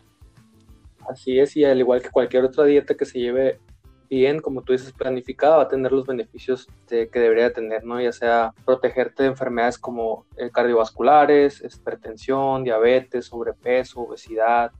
Así 1.08 1.40
es, 1.40 1.56
y 1.56 1.64
al 1.64 1.80
igual 1.80 2.02
que 2.02 2.10
cualquier 2.10 2.44
otra 2.44 2.66
dieta 2.66 2.96
que 2.96 3.06
se 3.06 3.20
lleve 3.20 3.60
bien, 4.10 4.40
como 4.40 4.64
tú 4.64 4.74
dices, 4.74 4.92
planificada, 4.92 5.58
va 5.58 5.64
a 5.64 5.68
tener 5.68 5.92
los 5.92 6.06
beneficios 6.06 6.68
que 6.88 7.08
debería 7.14 7.54
tener, 7.54 7.84
¿no? 7.84 8.02
Ya 8.02 8.12
sea 8.12 8.54
protegerte 8.66 9.24
de 9.24 9.30
enfermedades 9.30 9.78
como 9.78 10.26
eh, 10.38 10.50
cardiovasculares, 10.52 11.64
hipertensión, 11.64 12.64
diabetes, 12.64 13.28
sobrepeso, 13.28 14.02
obesidad, 14.02 14.72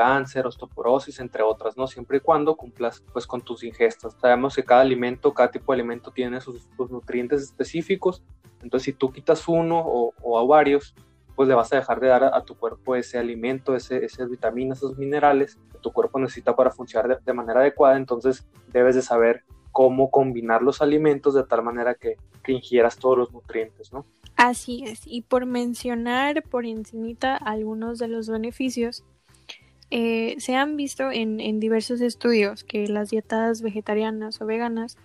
cáncer, 0.00 0.46
osteoporosis, 0.46 1.20
entre 1.20 1.42
otras, 1.42 1.76
¿no? 1.76 1.86
Siempre 1.86 2.16
y 2.16 2.20
cuando 2.20 2.56
cumplas 2.56 3.04
pues 3.12 3.26
con 3.26 3.42
tus 3.42 3.62
ingestas. 3.62 4.16
Sabemos 4.18 4.56
que 4.56 4.64
cada 4.64 4.80
alimento, 4.80 5.34
cada 5.34 5.50
tipo 5.50 5.72
de 5.72 5.80
alimento 5.80 6.10
tiene 6.10 6.40
sus, 6.40 6.66
nutrientes 6.88 7.42
específicos, 7.42 8.22
entonces 8.62 8.84
si 8.86 8.92
tú 8.94 9.12
quitas 9.12 9.46
uno 9.46 9.78
o, 9.78 10.38
a 10.38 10.44
varios, 10.46 10.94
pues 11.40 11.48
le 11.48 11.54
vas 11.54 11.72
a 11.72 11.76
dejar 11.76 12.00
de 12.00 12.08
dar 12.08 12.22
a, 12.22 12.44
tu 12.44 12.54
cuerpo 12.54 12.96
ese 12.96 13.16
alimento, 13.16 13.74
ese, 13.74 14.04
esas 14.04 14.28
vitaminas, 14.28 14.76
esos 14.76 14.98
minerales 14.98 15.58
que 15.72 15.78
tu 15.78 15.90
cuerpo 15.90 16.18
necesita 16.18 16.54
para 16.54 16.70
funcionar 16.70 17.18
de, 17.18 17.32
manera 17.32 17.60
adecuada, 17.60 17.96
entonces 17.96 18.46
debes 18.74 18.94
de 18.94 19.00
saber 19.00 19.44
cómo 19.72 20.10
combinar 20.10 20.60
los 20.60 20.82
alimentos 20.82 21.32
de 21.32 21.44
tal 21.44 21.62
manera 21.62 21.94
que, 21.94 22.16
que 22.42 22.52
ingieras 22.52 22.98
todos 22.98 23.16
los 23.16 23.32
nutrientes, 23.32 23.90
¿no? 23.90 24.04
Así 24.36 24.84
es, 24.84 25.00
y 25.06 25.22
por 25.22 25.46
mencionar 25.46 26.42
por 26.42 26.66
encimita 26.66 27.36
algunos 27.36 27.98
de 27.98 28.08
los 28.08 28.28
beneficios, 28.28 29.02
eh, 29.90 30.36
se 30.40 30.56
han 30.56 30.76
visto 30.76 31.10
en, 31.10 31.58
diversos 31.58 32.02
estudios 32.02 32.64
que 32.64 32.86
las 32.86 33.08
dietas 33.08 33.62
vegetarianas 33.62 34.42
o 34.42 34.44
veganas 34.44 34.98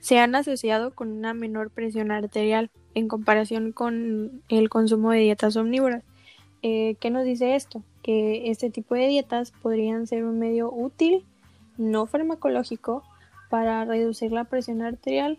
se 0.00 0.18
han 0.18 0.34
asociado 0.34 0.96
con 0.96 1.12
una 1.12 1.32
menor 1.32 1.70
presión 1.70 2.10
arterial 2.10 2.72
en 2.96 3.08
comparación 3.08 3.72
con 3.72 4.42
el 4.48 4.70
consumo 4.70 5.10
de 5.10 5.18
dietas 5.18 5.54
omnívoras. 5.56 6.02
Eh, 6.62 6.96
¿Qué 6.98 7.10
nos 7.10 7.24
dice 7.24 7.54
esto? 7.54 7.82
Que 8.02 8.50
este 8.50 8.70
tipo 8.70 8.94
de 8.94 9.06
dietas 9.06 9.52
podrían 9.52 10.06
ser 10.06 10.24
un 10.24 10.38
medio 10.38 10.72
útil, 10.72 11.26
no 11.76 12.06
farmacológico, 12.06 13.04
para 13.50 13.84
reducir 13.84 14.32
la 14.32 14.44
presión 14.44 14.80
arterial 14.80 15.38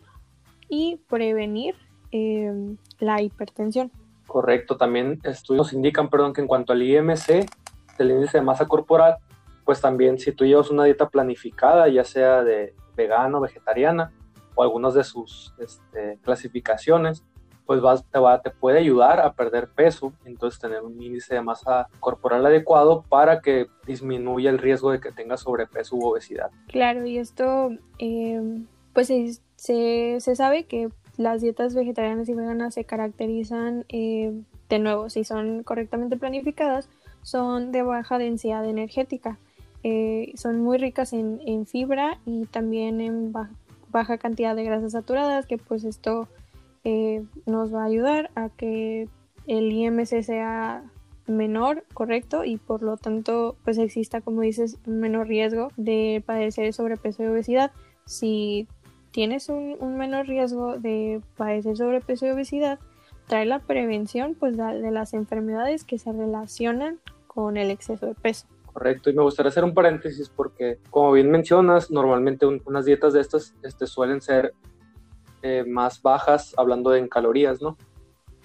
y 0.69 0.99
prevenir 1.09 1.73
eh, 2.11 2.75
la 2.99 3.23
hipertensión. 3.23 3.91
Correcto, 4.27 4.77
también 4.77 5.19
estudios 5.23 5.73
indican, 5.73 6.11
perdón, 6.11 6.33
que 6.33 6.41
en 6.41 6.47
cuanto 6.47 6.73
al 6.73 6.83
IMC, 6.83 7.47
el 7.97 8.11
índice 8.11 8.37
de 8.37 8.43
masa 8.43 8.67
corporal, 8.67 9.17
pues 9.65 9.81
también 9.81 10.19
si 10.19 10.31
tú 10.31 10.45
llevas 10.45 10.69
una 10.69 10.83
dieta 10.83 11.09
planificada, 11.09 11.87
ya 11.87 12.03
sea 12.03 12.43
de 12.43 12.75
vegano, 12.95 13.41
vegetariana, 13.41 14.11
o 14.53 14.61
algunas 14.61 14.93
de 14.93 15.03
sus 15.03 15.55
este, 15.57 16.19
clasificaciones, 16.21 17.23
pues 17.67 17.81
vas, 17.81 18.03
te, 18.09 18.17
va, 18.17 18.41
te 18.41 18.49
puede 18.49 18.79
ayudar 18.79 19.19
a 19.19 19.33
perder 19.33 19.67
peso, 19.67 20.13
entonces 20.25 20.59
tener 20.59 20.81
un 20.81 20.99
índice 21.01 21.35
de 21.35 21.41
masa 21.41 21.87
corporal 21.99 22.45
adecuado 22.45 23.03
para 23.07 23.41
que 23.41 23.67
disminuya 23.85 24.49
el 24.49 24.57
riesgo 24.57 24.91
de 24.91 25.01
que 25.01 25.11
tengas 25.11 25.41
sobrepeso 25.41 25.97
u 25.97 26.05
obesidad. 26.05 26.49
Claro, 26.67 27.05
y 27.05 27.17
esto, 27.17 27.71
eh, 27.99 28.41
pues 28.93 29.07
se, 29.07 30.19
se, 30.19 30.35
sabe 30.35 30.63
que 30.63 30.89
las 31.17 31.41
dietas 31.41 31.75
vegetarianas 31.75 32.29
y 32.29 32.33
veganas 32.33 32.73
se 32.73 32.85
caracterizan, 32.85 33.85
eh, 33.89 34.33
de 34.69 34.79
nuevo, 34.79 35.09
si 35.09 35.25
son 35.25 35.63
correctamente 35.63 36.15
planificadas, 36.15 36.89
son 37.21 37.73
de 37.73 37.83
baja 37.83 38.17
densidad 38.17 38.65
energética. 38.65 39.37
Eh, 39.83 40.31
son 40.35 40.61
muy 40.61 40.77
ricas 40.77 41.13
en, 41.13 41.65
fibra 41.65 42.19
y 42.25 42.45
también 42.45 43.01
en 43.01 43.33
baja, 43.89 44.17
cantidad 44.17 44.55
de 44.55 44.63
grasas 44.63 44.93
saturadas, 44.93 45.45
que 45.45 45.57
pues 45.57 45.83
esto 45.83 46.27
eh, 46.89 47.21
nos 47.45 47.75
va 47.75 47.81
a 47.81 47.87
ayudar 47.87 48.31
a 48.35 48.47
que 48.47 49.09
el 49.45 49.73
IMC 49.73 50.23
sea 50.23 50.85
menor, 51.27 51.83
correcto, 51.93 52.45
y 52.45 52.55
por 52.55 52.81
lo 52.81 52.95
tanto 52.95 53.57
pues 53.65 53.77
exista, 53.77 54.21
como 54.21 54.39
dices, 54.39 54.77
un 54.85 55.01
menor 55.01 55.27
riesgo 55.27 55.67
de 55.75 56.23
padecer 56.25 56.71
sobrepeso 56.71 57.23
y 57.23 57.27
obesidad. 57.27 57.73
Si 58.05 58.69
tienes 59.11 59.49
un, 59.49 59.97
menor 59.97 60.27
riesgo 60.27 60.79
de 60.79 61.19
padecer 61.35 61.75
sobrepeso 61.75 62.25
y 62.25 62.29
obesidad, 62.29 62.79
trae 63.27 63.45
la 63.45 63.59
prevención 63.59 64.37
pues, 64.39 64.55
de 64.55 64.91
las 64.91 65.13
enfermedades 65.13 65.83
que 65.83 65.99
se 65.99 66.13
relacionan 66.13 67.01
con 67.27 67.57
el 67.57 67.69
exceso 67.69 68.05
de 68.05 68.13
peso. 68.15 68.47
Correcto, 68.71 69.09
y 69.09 69.13
me 69.13 69.23
gustaría 69.23 69.49
hacer 69.49 69.65
un 69.65 69.73
paréntesis 69.73 70.29
porque, 70.29 70.79
como 70.89 71.11
bien 71.11 71.29
mencionas, 71.31 71.91
normalmente 71.91 72.45
unas 72.45 72.85
dietas 72.85 73.11
de 73.11 73.19
estas 73.19 73.55
este, 73.61 73.87
suelen 73.87 74.21
ser 74.21 74.53
eh, 75.41 75.63
más 75.67 76.01
bajas 76.01 76.53
hablando 76.57 76.95
en 76.95 77.07
calorías, 77.07 77.61
¿no? 77.61 77.77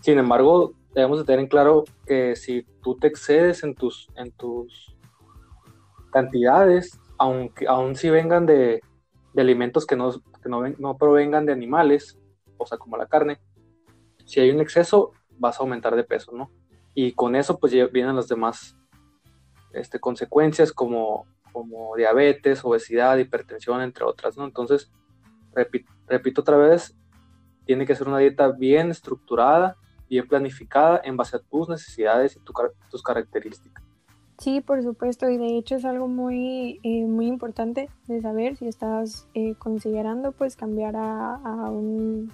Sin 0.00 0.18
embargo, 0.18 0.74
debemos 0.94 1.18
de 1.18 1.24
tener 1.24 1.40
en 1.40 1.46
claro 1.46 1.84
que 2.06 2.36
si 2.36 2.62
tú 2.82 2.96
te 2.96 3.06
excedes 3.06 3.62
en 3.62 3.74
tus, 3.74 4.08
en 4.16 4.32
tus 4.32 4.96
cantidades, 6.10 6.98
aunque 7.18 7.66
aun 7.66 7.94
si 7.96 8.10
vengan 8.10 8.46
de, 8.46 8.82
de 9.32 9.42
alimentos 9.42 9.86
que 9.86 9.96
no, 9.96 10.12
que 10.12 10.48
no, 10.48 10.62
no 10.78 10.96
provengan 10.96 11.46
de 11.46 11.52
animales, 11.52 12.18
o 12.58 12.66
sea, 12.66 12.78
como 12.78 12.96
la 12.96 13.06
carne, 13.06 13.40
si 14.24 14.40
hay 14.40 14.50
un 14.50 14.60
exceso, 14.60 15.12
vas 15.38 15.58
a 15.58 15.62
aumentar 15.62 15.96
de 15.96 16.04
peso, 16.04 16.32
¿no? 16.32 16.50
Y 16.94 17.12
con 17.12 17.36
eso, 17.36 17.58
pues 17.58 17.72
vienen 17.90 18.16
las 18.16 18.28
demás 18.28 18.76
este, 19.72 19.98
consecuencias 19.98 20.72
como, 20.72 21.26
como 21.52 21.96
diabetes, 21.96 22.64
obesidad, 22.64 23.16
hipertensión, 23.16 23.80
entre 23.80 24.04
otras, 24.04 24.36
¿no? 24.36 24.44
Entonces, 24.44 24.92
repito, 25.54 25.90
repito 26.12 26.42
otra 26.42 26.56
vez, 26.56 26.94
tiene 27.64 27.86
que 27.86 27.94
ser 27.94 28.06
una 28.06 28.18
dieta 28.18 28.48
bien 28.48 28.90
estructurada, 28.90 29.76
bien 30.08 30.28
planificada 30.28 31.00
en 31.04 31.16
base 31.16 31.36
a 31.36 31.40
tus 31.40 31.68
necesidades 31.68 32.36
y 32.36 32.40
tus 32.90 33.02
características. 33.02 33.82
Sí, 34.38 34.60
por 34.60 34.82
supuesto, 34.82 35.28
y 35.30 35.38
de 35.38 35.56
hecho 35.56 35.76
es 35.76 35.84
algo 35.84 36.08
muy, 36.08 36.80
eh, 36.82 37.04
muy 37.06 37.26
importante 37.26 37.88
de 38.08 38.20
saber 38.20 38.56
si 38.56 38.66
estás 38.66 39.26
eh, 39.34 39.54
considerando 39.58 40.32
pues 40.32 40.56
cambiar 40.56 40.96
a, 40.96 41.36
a, 41.36 41.70
un, 41.70 42.32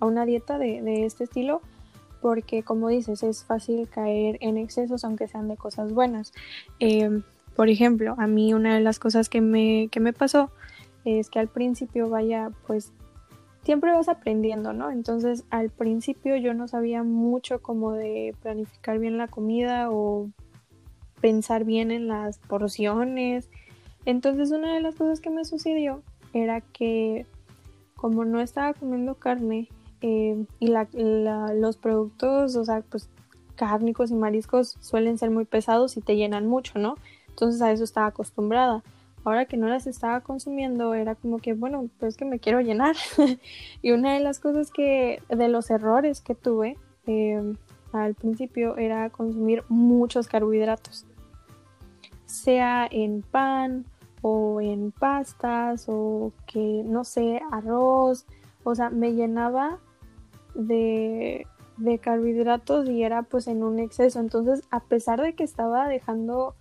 a 0.00 0.06
una 0.06 0.26
dieta 0.26 0.58
de, 0.58 0.82
de, 0.82 1.04
este 1.04 1.24
estilo, 1.24 1.60
porque 2.20 2.62
como 2.62 2.88
dices, 2.88 3.22
es 3.22 3.44
fácil 3.44 3.88
caer 3.88 4.36
en 4.40 4.58
excesos 4.58 5.04
aunque 5.04 5.28
sean 5.28 5.48
de 5.48 5.56
cosas 5.56 5.92
buenas. 5.92 6.32
Eh, 6.80 7.22
por 7.54 7.68
ejemplo, 7.68 8.16
a 8.18 8.26
mí 8.26 8.52
una 8.52 8.74
de 8.74 8.80
las 8.80 8.98
cosas 8.98 9.28
que 9.28 9.40
me, 9.40 9.88
que 9.92 10.00
me 10.00 10.12
pasó 10.12 10.50
es 11.04 11.30
que 11.30 11.38
al 11.38 11.48
principio 11.48 12.08
vaya 12.08 12.50
pues 12.66 12.92
siempre 13.64 13.92
vas 13.92 14.08
aprendiendo, 14.08 14.72
¿no? 14.72 14.90
Entonces 14.90 15.44
al 15.50 15.70
principio 15.70 16.36
yo 16.36 16.54
no 16.54 16.68
sabía 16.68 17.02
mucho 17.02 17.60
como 17.60 17.92
de 17.92 18.34
planificar 18.42 18.98
bien 18.98 19.18
la 19.18 19.28
comida 19.28 19.90
o 19.90 20.30
pensar 21.20 21.64
bien 21.64 21.90
en 21.90 22.06
las 22.06 22.38
porciones. 22.38 23.48
Entonces 24.04 24.50
una 24.50 24.74
de 24.74 24.80
las 24.80 24.94
cosas 24.94 25.20
que 25.20 25.30
me 25.30 25.44
sucedió 25.44 26.02
era 26.32 26.60
que 26.60 27.26
como 27.96 28.24
no 28.24 28.40
estaba 28.40 28.74
comiendo 28.74 29.14
carne 29.14 29.68
eh, 30.02 30.44
y 30.60 30.66
los 30.66 31.76
productos, 31.78 32.56
o 32.56 32.64
sea, 32.64 32.82
pues 32.82 33.08
cárnicos 33.56 34.10
y 34.10 34.14
mariscos 34.14 34.76
suelen 34.80 35.16
ser 35.16 35.30
muy 35.30 35.46
pesados 35.46 35.96
y 35.96 36.02
te 36.02 36.16
llenan 36.16 36.46
mucho, 36.46 36.78
¿no? 36.78 36.96
Entonces 37.28 37.62
a 37.62 37.72
eso 37.72 37.84
estaba 37.84 38.08
acostumbrada. 38.08 38.82
Ahora 39.24 39.46
que 39.46 39.56
no 39.56 39.68
las 39.68 39.86
estaba 39.86 40.20
consumiendo 40.20 40.94
era 40.94 41.14
como 41.14 41.38
que, 41.38 41.54
bueno, 41.54 41.88
pues 41.98 42.16
que 42.16 42.24
me 42.24 42.38
quiero 42.38 42.60
llenar. 42.60 42.96
y 43.82 43.92
una 43.92 44.14
de 44.14 44.20
las 44.20 44.38
cosas 44.38 44.70
que, 44.70 45.22
de 45.28 45.48
los 45.48 45.70
errores 45.70 46.20
que 46.20 46.34
tuve 46.34 46.76
eh, 47.06 47.54
al 47.92 48.14
principio 48.14 48.76
era 48.76 49.08
consumir 49.10 49.64
muchos 49.68 50.28
carbohidratos 50.28 51.06
sea 52.34 52.86
en 52.90 53.22
pan 53.22 53.86
o 54.22 54.60
en 54.60 54.90
pastas 54.90 55.86
o 55.88 56.32
que 56.46 56.82
no 56.84 57.04
sé, 57.04 57.40
arroz, 57.50 58.26
o 58.64 58.74
sea, 58.74 58.90
me 58.90 59.12
llenaba 59.14 59.78
de, 60.54 61.46
de 61.76 61.98
carbohidratos 61.98 62.88
y 62.88 63.02
era 63.02 63.22
pues 63.22 63.46
en 63.46 63.62
un 63.62 63.78
exceso. 63.78 64.20
Entonces, 64.20 64.62
a 64.70 64.80
pesar 64.80 65.20
de 65.20 65.34
que 65.34 65.44
estaba 65.44 65.88
dejando 65.88 66.54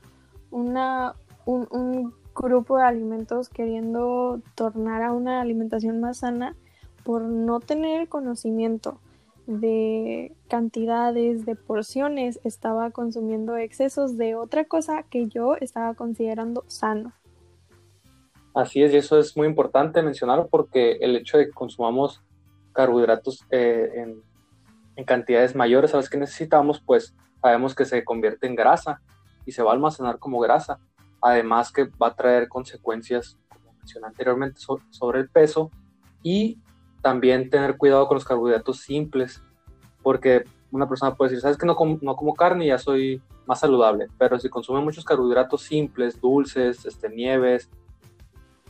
una, 0.51 1.15
un, 1.45 1.67
un 1.71 2.13
grupo 2.35 2.77
de 2.77 2.83
alimentos 2.83 3.49
queriendo 3.49 4.41
tornar 4.55 5.03
a 5.03 5.11
una 5.11 5.41
alimentación 5.41 5.99
más 5.99 6.19
sana, 6.19 6.55
por 7.03 7.21
no 7.23 7.59
tener 7.59 8.01
el 8.01 8.09
conocimiento 8.09 8.99
de 9.45 10.33
cantidades, 10.47 11.45
de 11.45 11.55
porciones, 11.55 12.39
estaba 12.43 12.91
consumiendo 12.91 13.57
excesos 13.57 14.17
de 14.17 14.35
otra 14.35 14.65
cosa 14.65 15.03
que 15.03 15.27
yo 15.27 15.55
estaba 15.55 15.95
considerando 15.95 16.63
sano. 16.67 17.13
Así 18.53 18.83
es, 18.83 18.93
y 18.93 18.97
eso 18.97 19.17
es 19.17 19.35
muy 19.35 19.47
importante 19.47 20.01
mencionarlo 20.01 20.47
porque 20.47 20.93
el 21.01 21.15
hecho 21.15 21.37
de 21.37 21.47
que 21.47 21.51
consumamos 21.51 22.21
carbohidratos 22.71 23.45
eh, 23.49 23.89
en, 23.95 24.21
en, 24.95 25.05
cantidades 25.05 25.55
mayores 25.55 25.93
a 25.93 25.97
las 25.97 26.09
que 26.09 26.17
necesitamos, 26.17 26.81
pues 26.85 27.15
sabemos 27.41 27.75
que 27.75 27.85
se 27.85 28.03
convierte 28.03 28.47
en 28.47 28.55
grasa 28.55 29.01
y 29.45 29.51
se 29.51 29.63
va 29.63 29.71
a 29.71 29.73
almacenar 29.73 30.19
como 30.19 30.39
grasa. 30.39 30.79
Además 31.23 31.71
que 31.71 31.85
va 31.85 32.07
a 32.07 32.15
traer 32.15 32.49
consecuencias, 32.49 33.37
como 33.47 33.73
mencioné 33.77 34.07
anteriormente, 34.07 34.59
sobre 34.89 35.21
el 35.21 35.29
peso 35.29 35.71
y 36.21 36.59
también 37.01 37.49
tener 37.49 37.77
cuidado 37.77 38.07
con 38.07 38.15
los 38.15 38.25
carbohidratos 38.25 38.81
simples, 38.81 39.41
porque 40.01 40.43
una 40.71 40.87
persona 40.87 41.15
puede 41.15 41.31
decir, 41.31 41.41
sabes 41.41 41.57
que 41.57 41.65
no 41.65 41.75
como, 41.75 41.97
no 42.01 42.15
como 42.15 42.33
carne 42.33 42.65
y 42.65 42.67
ya 42.69 42.77
soy 42.77 43.21
más 43.45 43.59
saludable, 43.59 44.07
pero 44.17 44.37
si 44.39 44.49
consume 44.49 44.81
muchos 44.81 45.05
carbohidratos 45.05 45.61
simples, 45.61 46.19
dulces, 46.19 46.85
este, 46.85 47.09
nieves 47.09 47.69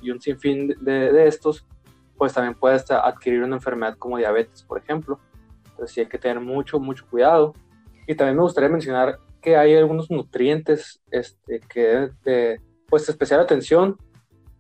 y 0.01 0.11
un 0.11 0.21
sinfín 0.21 0.75
de, 0.81 1.11
de 1.11 1.27
estos, 1.27 1.65
pues 2.17 2.33
también 2.33 2.55
puede 2.55 2.79
adquirir 2.89 3.43
una 3.43 3.55
enfermedad 3.55 3.97
como 3.97 4.17
diabetes, 4.17 4.63
por 4.63 4.77
ejemplo. 4.77 5.19
Entonces 5.69 5.93
sí 5.93 6.01
hay 6.01 6.07
que 6.07 6.17
tener 6.17 6.39
mucho, 6.39 6.79
mucho 6.79 7.05
cuidado. 7.09 7.53
Y 8.07 8.15
también 8.15 8.37
me 8.37 8.43
gustaría 8.43 8.69
mencionar 8.69 9.19
que 9.43 9.57
hay 9.57 9.75
algunos 9.75 10.09
nutrientes 10.09 11.01
este, 11.11 11.59
que 11.59 12.09
de 12.23 12.61
pues, 12.87 13.07
especial 13.09 13.41
atención 13.41 13.97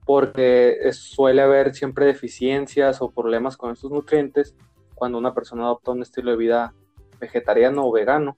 porque 0.05 0.77
suele 0.91 1.41
haber 1.41 1.73
siempre 1.73 2.05
deficiencias 2.05 3.01
o 3.01 3.09
problemas 3.09 3.55
con 3.55 3.71
estos 3.71 3.89
nutrientes 3.89 4.53
cuando 4.93 5.17
una 5.17 5.33
persona 5.33 5.63
adopta 5.63 5.91
un 5.91 6.01
estilo 6.01 6.31
de 6.31 6.37
vida 6.37 6.73
vegetariano 7.19 7.87
o 7.87 7.91
vegano. 7.91 8.35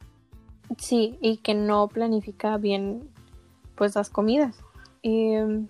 Sí, 0.78 1.18
y 1.22 1.38
que 1.38 1.56
no 1.56 1.88
planifica 1.88 2.58
bien 2.58 3.10
pues 3.76 3.96
las 3.96 4.10
comidas. 4.10 4.64
Em, 5.02 5.68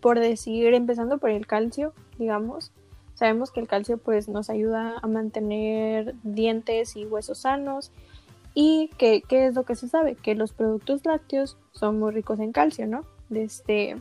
por 0.00 0.20
decir, 0.20 0.74
empezando 0.74 1.18
por 1.18 1.30
el 1.30 1.46
calcio, 1.46 1.94
digamos, 2.18 2.72
sabemos 3.14 3.50
que 3.50 3.60
el 3.60 3.68
calcio 3.68 3.96
pues 3.96 4.28
nos 4.28 4.50
ayuda 4.50 4.96
a 5.00 5.06
mantener 5.06 6.14
dientes 6.22 6.96
y 6.96 7.06
huesos 7.06 7.38
sanos 7.38 7.92
y 8.62 8.90
que, 8.98 9.22
¿qué 9.26 9.46
es 9.46 9.54
lo 9.54 9.64
que 9.64 9.74
se 9.74 9.88
sabe? 9.88 10.16
Que 10.16 10.34
los 10.34 10.52
productos 10.52 11.06
lácteos 11.06 11.56
son 11.72 11.98
muy 11.98 12.12
ricos 12.12 12.40
en 12.40 12.52
calcio, 12.52 12.86
¿no? 12.86 13.06
Desde, 13.30 13.96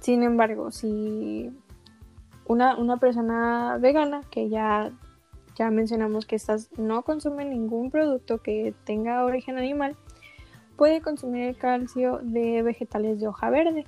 sin 0.00 0.22
embargo, 0.22 0.70
si 0.70 1.50
una, 2.44 2.76
una 2.76 2.98
persona 2.98 3.78
vegana 3.80 4.20
que 4.30 4.50
ya 4.50 4.92
ya 5.56 5.70
mencionamos 5.70 6.26
que 6.26 6.36
estas 6.36 6.70
no 6.78 7.02
consumen 7.02 7.48
ningún 7.48 7.90
producto 7.90 8.42
que 8.42 8.74
tenga 8.84 9.24
origen 9.24 9.56
animal, 9.56 9.96
puede 10.76 11.00
consumir 11.00 11.44
el 11.44 11.56
calcio 11.56 12.20
de 12.22 12.60
vegetales 12.60 13.18
de 13.18 13.28
hoja 13.28 13.48
verde, 13.48 13.86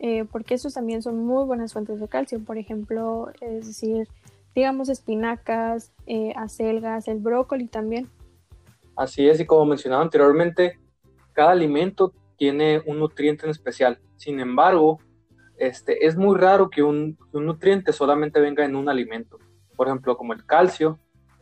eh, 0.00 0.24
porque 0.24 0.54
esos 0.54 0.74
también 0.74 1.02
son 1.02 1.24
muy 1.24 1.44
buenas 1.44 1.72
fuentes 1.72 2.00
de 2.00 2.08
calcio. 2.08 2.44
Por 2.44 2.58
ejemplo, 2.58 3.30
es 3.40 3.64
decir, 3.64 4.08
digamos 4.56 4.88
espinacas, 4.88 5.92
eh, 6.06 6.32
acelgas, 6.34 7.06
el 7.06 7.18
brócoli 7.18 7.68
también. 7.68 8.08
Así 8.96 9.28
es, 9.28 9.40
y 9.40 9.46
como 9.46 9.64
mencionaba 9.64 10.02
anteriormente, 10.02 10.78
cada 11.32 11.52
alimento 11.52 12.12
tiene 12.36 12.82
un 12.86 12.98
nutriente 12.98 13.46
en 13.46 13.50
especial. 13.50 14.00
Sin 14.16 14.40
embargo, 14.40 14.98
este, 15.56 16.06
es 16.06 16.16
muy 16.16 16.38
raro 16.38 16.70
que 16.70 16.82
un 16.82 17.18
nutriente 17.32 17.92
solamente 17.92 18.40
venga 18.40 18.64
en 18.64 18.76
un 18.76 18.88
alimento 18.88 19.38
por 19.80 19.88
ejemplo, 19.88 20.14
como 20.14 20.34
el 20.34 20.44
calcio, 20.44 20.98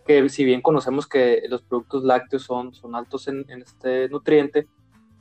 que 0.07 0.29
si 0.29 0.45
bien 0.45 0.63
conocemos 0.63 1.09
que 1.09 1.43
los 1.49 1.61
productos 1.61 2.05
lácteos 2.05 2.45
son, 2.45 2.73
altos 2.95 3.27
en, 3.27 3.45
este 3.51 4.09
nutriente, 4.11 4.69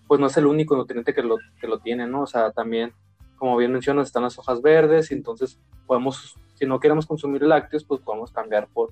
pues 0.06 0.20
no 0.20 0.28
es 0.28 0.38
el 0.38 0.46
único 0.46 0.76
nutriente 0.76 1.16
que 1.16 1.24
lo, 1.24 1.38
que 1.60 1.66
lo 1.66 1.80
tiene, 1.80 2.06
¿no? 2.06 2.22
O 2.22 2.28
sea, 2.28 2.52
también, 2.52 2.94
como 3.36 3.58
bien 3.58 3.72
mencionas, 3.72 4.06
están 4.06 4.22
las 4.22 4.38
hojas 4.38 4.62
verdes 4.62 5.10
y 5.10 5.16
entonces 5.16 5.60
podemos, 5.88 6.36
si 6.54 6.68
no 6.68 6.80
queremos 6.80 7.08
consumir 7.08 7.42
lácteos, 7.42 7.84
pues 7.86 8.02
podemos 8.02 8.32
cambiar 8.32 8.68
por, 8.68 8.92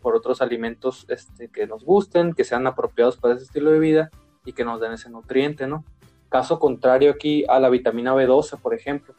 por 0.00 0.14
otros 0.14 0.42
alimentos 0.42 1.06
este, 1.08 1.48
que 1.48 1.66
nos 1.66 1.84
gusten, 1.84 2.32
que 2.32 2.44
sean 2.44 2.66
apropiados 2.66 3.16
para 3.16 3.34
ese 3.34 3.44
estilo 3.44 3.70
de 3.70 3.78
vida 3.78 4.10
y 4.44 4.52
que 4.52 4.64
nos 4.64 4.80
den 4.80 4.92
ese 4.92 5.10
nutriente, 5.10 5.66
¿no? 5.66 5.84
Caso 6.28 6.58
contrario 6.58 7.10
aquí 7.10 7.44
a 7.48 7.58
la 7.58 7.68
vitamina 7.68 8.14
B12, 8.14 8.60
por 8.60 8.74
ejemplo, 8.74 9.14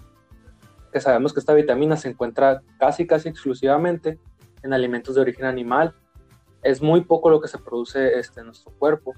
que 0.91 0.99
sabemos 0.99 1.33
que 1.33 1.39
esta 1.39 1.53
vitamina 1.53 1.97
se 1.97 2.09
encuentra 2.09 2.61
casi, 2.79 3.07
casi 3.07 3.29
exclusivamente 3.29 4.19
en 4.63 4.73
alimentos 4.73 5.15
de 5.15 5.21
origen 5.21 5.45
animal. 5.45 5.95
Es 6.61 6.81
muy 6.81 7.01
poco 7.01 7.29
lo 7.29 7.41
que 7.41 7.47
se 7.47 7.57
produce 7.57 8.19
este, 8.19 8.41
en 8.41 8.47
nuestro 8.47 8.71
cuerpo, 8.71 9.13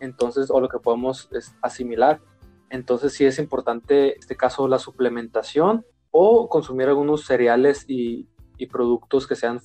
entonces, 0.00 0.50
o 0.50 0.60
lo 0.60 0.68
que 0.68 0.78
podemos 0.78 1.28
asimilar. 1.62 2.20
Entonces 2.70 3.12
sí 3.12 3.24
es 3.24 3.38
importante, 3.38 4.14
en 4.14 4.20
este 4.20 4.36
caso, 4.36 4.68
la 4.68 4.78
suplementación 4.78 5.84
o 6.10 6.48
consumir 6.48 6.88
algunos 6.88 7.24
cereales 7.24 7.84
y, 7.88 8.26
productos 8.70 9.26
que 9.26 9.36
sean 9.36 9.58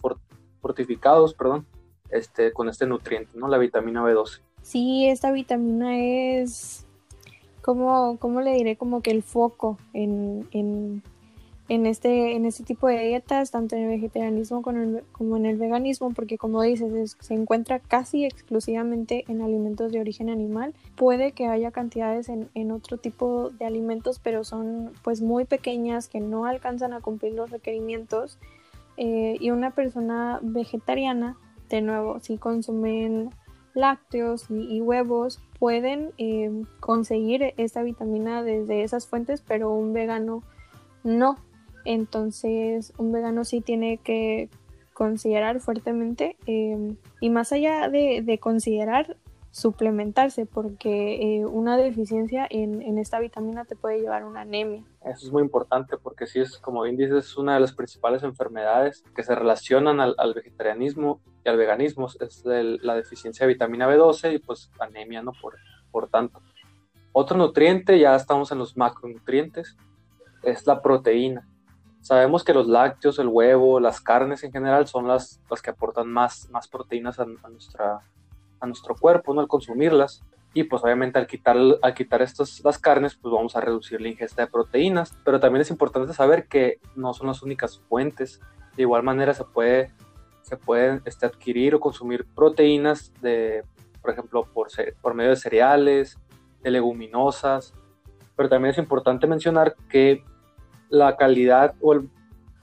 fortificados, 0.65 1.35
perdón, 1.35 1.67
este, 2.09 2.51
con 2.51 2.69
este 2.69 2.87
nutriente, 2.87 3.29
¿no? 3.35 3.47
La 3.47 3.59
vitamina 3.59 4.01
B12. 4.01 4.41
Sí, 4.63 5.07
esta 5.07 5.31
vitamina 5.31 5.95
es, 5.95 6.87
como, 7.61 8.17
¿cómo 8.17 8.41
le 8.41 8.53
diré? 8.53 8.75
Como 8.75 9.03
que 9.03 9.11
el 9.11 9.21
foco 9.21 9.77
en, 9.93 10.47
en 10.49 11.03
en 11.67 11.85
este, 11.87 12.35
en 12.35 12.45
este 12.45 12.63
tipo 12.63 12.87
de 12.87 12.99
dietas, 13.07 13.49
tanto 13.49 13.75
en 13.75 13.83
el 13.83 13.89
vegetarianismo 13.89 14.61
como 14.61 15.37
en 15.37 15.45
el, 15.45 15.57
veganismo, 15.57 16.11
porque 16.13 16.37
como 16.37 16.61
dices, 16.61 17.17
se 17.19 17.33
encuentra 17.33 17.79
casi 17.79 18.25
exclusivamente 18.25 19.25
en 19.27 19.41
alimentos 19.41 19.91
de 19.91 19.99
origen 19.99 20.29
animal. 20.29 20.75
Puede 20.95 21.31
que 21.31 21.47
haya 21.47 21.71
cantidades 21.71 22.29
en, 22.29 22.49
en, 22.53 22.71
otro 22.71 22.97
tipo 22.97 23.49
de 23.49 23.65
alimentos, 23.65 24.19
pero 24.19 24.43
son 24.43 24.91
pues 25.03 25.21
muy 25.21 25.45
pequeñas 25.45 26.07
que 26.07 26.19
no 26.19 26.45
alcanzan 26.45 26.93
a 26.93 27.01
cumplir 27.01 27.33
los 27.33 27.49
requerimientos. 27.49 28.37
Eh, 28.97 29.37
y 29.39 29.51
una 29.51 29.71
persona 29.71 30.39
vegetariana, 30.41 31.37
de 31.69 31.81
nuevo, 31.81 32.19
si 32.19 32.37
consumen 32.37 33.29
lácteos 33.73 34.49
y, 34.49 34.81
huevos, 34.81 35.41
pueden 35.59 36.11
eh, 36.17 36.63
conseguir 36.79 37.53
esta 37.57 37.83
vitamina 37.83 38.41
desde 38.41 38.83
esas 38.83 39.07
fuentes, 39.07 39.41
pero 39.45 39.71
un 39.71 39.93
vegano 39.93 40.43
no. 41.03 41.37
Entonces, 41.83 42.93
un 42.97 43.11
vegano 43.11 43.43
sí 43.43 43.61
tiene 43.61 43.97
que 43.97 44.49
considerar 44.95 45.59
fuertemente 45.59 46.37
em, 46.47 46.95
y 47.19 47.29
más 47.29 47.51
allá 47.51 47.89
de, 47.89 48.39
considerar 48.41 49.17
suplementarse 49.55 50.45
porque 50.45 51.37
eh, 51.37 51.45
una 51.45 51.77
deficiencia 51.77 52.45
en, 52.49 52.97
esta 52.97 53.19
vitamina 53.19 53.63
te 53.63 53.77
puede 53.77 54.01
llevar 54.01 54.23
a 54.23 54.27
una 54.27 54.41
anemia. 54.41 54.83
Eso 55.05 55.27
es 55.27 55.31
muy 55.31 55.41
importante 55.41 55.95
porque 55.95 56.27
sí 56.27 56.41
es, 56.41 56.57
como 56.57 56.81
bien 56.81 56.97
dices, 56.97 57.25
es 57.25 57.37
una 57.37 57.53
de 57.53 57.61
las 57.61 57.71
principales 57.71 58.23
enfermedades 58.23 59.05
que 59.15 59.23
se 59.23 59.33
relacionan 59.33 60.01
al, 60.01 60.33
vegetarianismo 60.33 61.21
y 61.45 61.47
al 61.47 61.55
veganismo, 61.55 62.07
es 62.19 62.43
la 62.43 62.95
deficiencia 62.95 63.47
de 63.47 63.53
vitamina 63.53 63.87
B12 63.87 64.35
y 64.35 64.39
pues 64.39 64.69
anemia, 64.77 65.21
¿no? 65.21 65.31
Por, 65.41 65.55
por 65.89 66.09
tanto. 66.09 66.41
Otro 67.13 67.37
nutriente, 67.37 67.97
ya 67.97 68.13
estamos 68.13 68.51
en 68.51 68.57
los 68.57 68.75
macronutrientes, 68.75 69.77
es 70.43 70.67
la 70.67 70.81
proteína. 70.81 71.47
Sabemos 72.01 72.43
que 72.43 72.53
los 72.53 72.67
lácteos, 72.67 73.19
el 73.19 73.29
huevo, 73.29 73.79
las 73.79 74.01
carnes 74.01 74.43
en 74.43 74.51
general 74.51 74.85
son 74.85 75.07
las, 75.07 75.39
las 75.49 75.61
que 75.61 75.69
aportan 75.69 76.11
más, 76.11 76.49
más 76.49 76.67
proteínas 76.67 77.21
a, 77.21 77.25
nuestra, 77.25 78.01
a 78.59 78.67
nuestro 78.67 78.95
cuerpo, 78.95 79.33
¿no? 79.33 79.41
Al 79.41 79.47
consumirlas. 79.47 80.23
Y 80.53 80.63
pues 80.63 80.83
obviamente 80.83 81.19
al 81.19 81.27
quitar, 81.27 81.57
al 81.81 81.93
quitar 81.93 82.21
estas, 82.21 82.63
las 82.63 82.79
carnes, 82.79 83.15
pues 83.15 83.33
vamos 83.33 83.55
a 83.55 83.61
reducir 83.61 83.99
la 83.99 84.07
ingesta 84.07 84.43
de 84.43 84.51
proteínas. 84.51 85.13
Pero 85.25 85.39
también 85.39 85.61
es 85.61 85.69
importante 85.69 86.13
saber 86.13 86.47
que 86.47 86.79
no 86.95 87.13
son 87.13 87.27
las 87.27 87.43
únicas 87.43 87.79
fuentes. 87.89 88.39
De 88.75 88.83
igual 88.83 89.03
manera 89.03 89.33
se 89.33 89.43
puede 89.43 89.91
se 90.45 90.57
pueden 90.57 91.01
este, 91.05 91.25
adquirir 91.25 91.73
o 91.73 91.79
consumir 91.79 92.23
proteínas 92.35 93.11
de, 93.19 93.63
por 93.99 94.11
ejemplo, 94.11 94.43
por, 94.53 94.67
por 95.01 95.15
medio 95.15 95.31
de 95.31 95.37
cereales, 95.37 96.19
de 96.61 96.69
leguminosas, 96.69 97.73
pero 98.35 98.47
también 98.47 98.71
es 98.73 98.77
importante 98.77 99.25
mencionar 99.25 99.75
que 99.89 100.23
la 100.89 101.17
calidad 101.17 101.73
o 101.81 101.93
el 101.93 102.09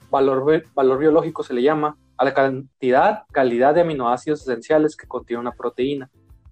valor, 0.09 0.63
valor 0.73 0.97
biológico 0.97 1.43
se 1.43 1.53
le 1.53 1.61
llama 1.61 1.97
a 2.17 2.25
la 2.25 2.33
cantidad, 2.33 3.23
calidad 3.31 3.73
de 3.75 3.81
aminoácidos 3.81 4.41
esenciales 4.41 4.95
que 4.95 5.07
contiene 5.07 5.41
una 5.41 5.51
proteína. 5.51 6.09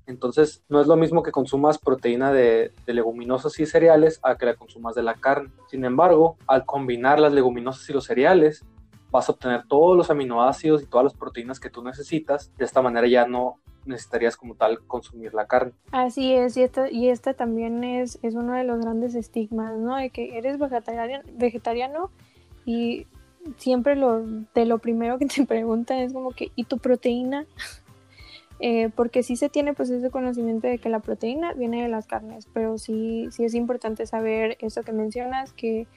Entonces, 0.07 0.63
no 0.67 0.81
es 0.81 0.87
lo 0.87 0.95
mismo 0.95 1.23
que 1.23 1.31
consumas 1.31 1.77
proteína 1.77 2.31
de, 2.31 2.73
leguminosas 2.85 3.59
y 3.59 3.65
cereales 3.65 4.19
a 4.23 4.35
que 4.35 4.45
la 4.45 4.55
consumas 4.55 4.95
de 4.95 5.03
la 5.03 5.13
carne. 5.13 5.51
Sin 5.69 5.85
embargo, 5.85 6.37
al 6.47 6.65
combinar 6.65 7.19
las 7.19 7.33
leguminosas 7.33 7.89
y 7.89 7.93
los 7.93 8.05
cereales, 8.05 8.65
vas 9.11 9.29
a 9.29 9.33
obtener 9.33 9.65
todos 9.67 9.95
los 9.95 10.09
aminoácidos 10.09 10.81
y 10.81 10.85
todas 10.85 11.05
las 11.05 11.13
proteínas 11.13 11.59
que 11.59 11.69
tú 11.69 11.83
necesitas. 11.83 12.51
De 12.57 12.65
esta 12.65 12.81
manera 12.81 13.07
ya 13.07 13.25
no 13.25 13.59
necesitarías 13.85 14.37
como 14.37 14.55
tal 14.55 14.79
consumir 14.85 15.33
la 15.33 15.47
carne. 15.47 15.73
Así 15.91 16.33
es, 16.33 16.55
y 16.57 16.63
esta, 16.63 16.89
y 16.89 17.09
esta 17.09 17.33
también 17.33 17.83
es, 17.83 18.19
es 18.21 18.35
uno 18.35 18.53
de 18.53 18.63
los 18.63 18.79
grandes 18.79 19.15
estigmas, 19.15 19.77
¿no? 19.77 19.95
De 19.95 20.09
que 20.09 20.37
eres 20.37 20.59
vegetariano, 20.59 21.23
vegetariano 21.33 22.11
y 22.65 23.07
siempre 23.57 23.95
lo, 23.95 24.21
de 24.25 24.65
lo 24.65 24.79
primero 24.79 25.17
que 25.17 25.25
te 25.25 25.45
preguntan 25.47 25.99
es 25.99 26.13
como 26.13 26.31
que, 26.31 26.51
¿y 26.55 26.65
tu 26.65 26.77
proteína? 26.77 27.45
Eh, 28.63 28.91
porque 28.95 29.23
sí 29.23 29.37
se 29.37 29.49
tiene 29.49 29.73
pues 29.73 29.89
ese 29.89 30.11
conocimiento 30.11 30.67
de 30.67 30.77
que 30.77 30.87
la 30.87 30.99
proteína 30.99 31.51
viene 31.53 31.81
de 31.81 31.89
las 31.89 32.05
carnes, 32.05 32.47
pero 32.53 32.77
sí, 32.77 33.27
sí 33.31 33.43
es 33.43 33.55
importante 33.55 34.05
saber 34.05 34.55
eso 34.59 34.83
que 34.83 34.91
mencionas, 34.91 35.51
que 35.51 35.87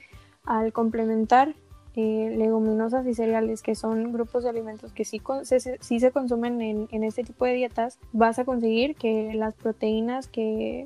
al 0.45 0.73
complementar 0.73 1.53
eh, 1.97 2.33
leguminosas 2.35 3.07
y 3.07 3.13
cereales, 3.13 3.61
que 3.61 3.73
son 3.73 4.11
grupos 4.11 4.43
de 4.43 4.49
alimentos 4.49 4.91
que 4.91 5.05
sí, 5.05 5.21
se, 5.43 5.59
se 5.79 6.11
consumen 6.11 6.61
en, 6.61 7.03
este 7.05 7.23
tipo 7.23 7.45
de 7.45 7.53
dietas, 7.53 7.99
vas 8.11 8.37
a 8.37 8.43
conseguir 8.43 8.95
que 8.95 9.33
las 9.33 9.53
proteínas 9.55 10.27
que 10.27 10.83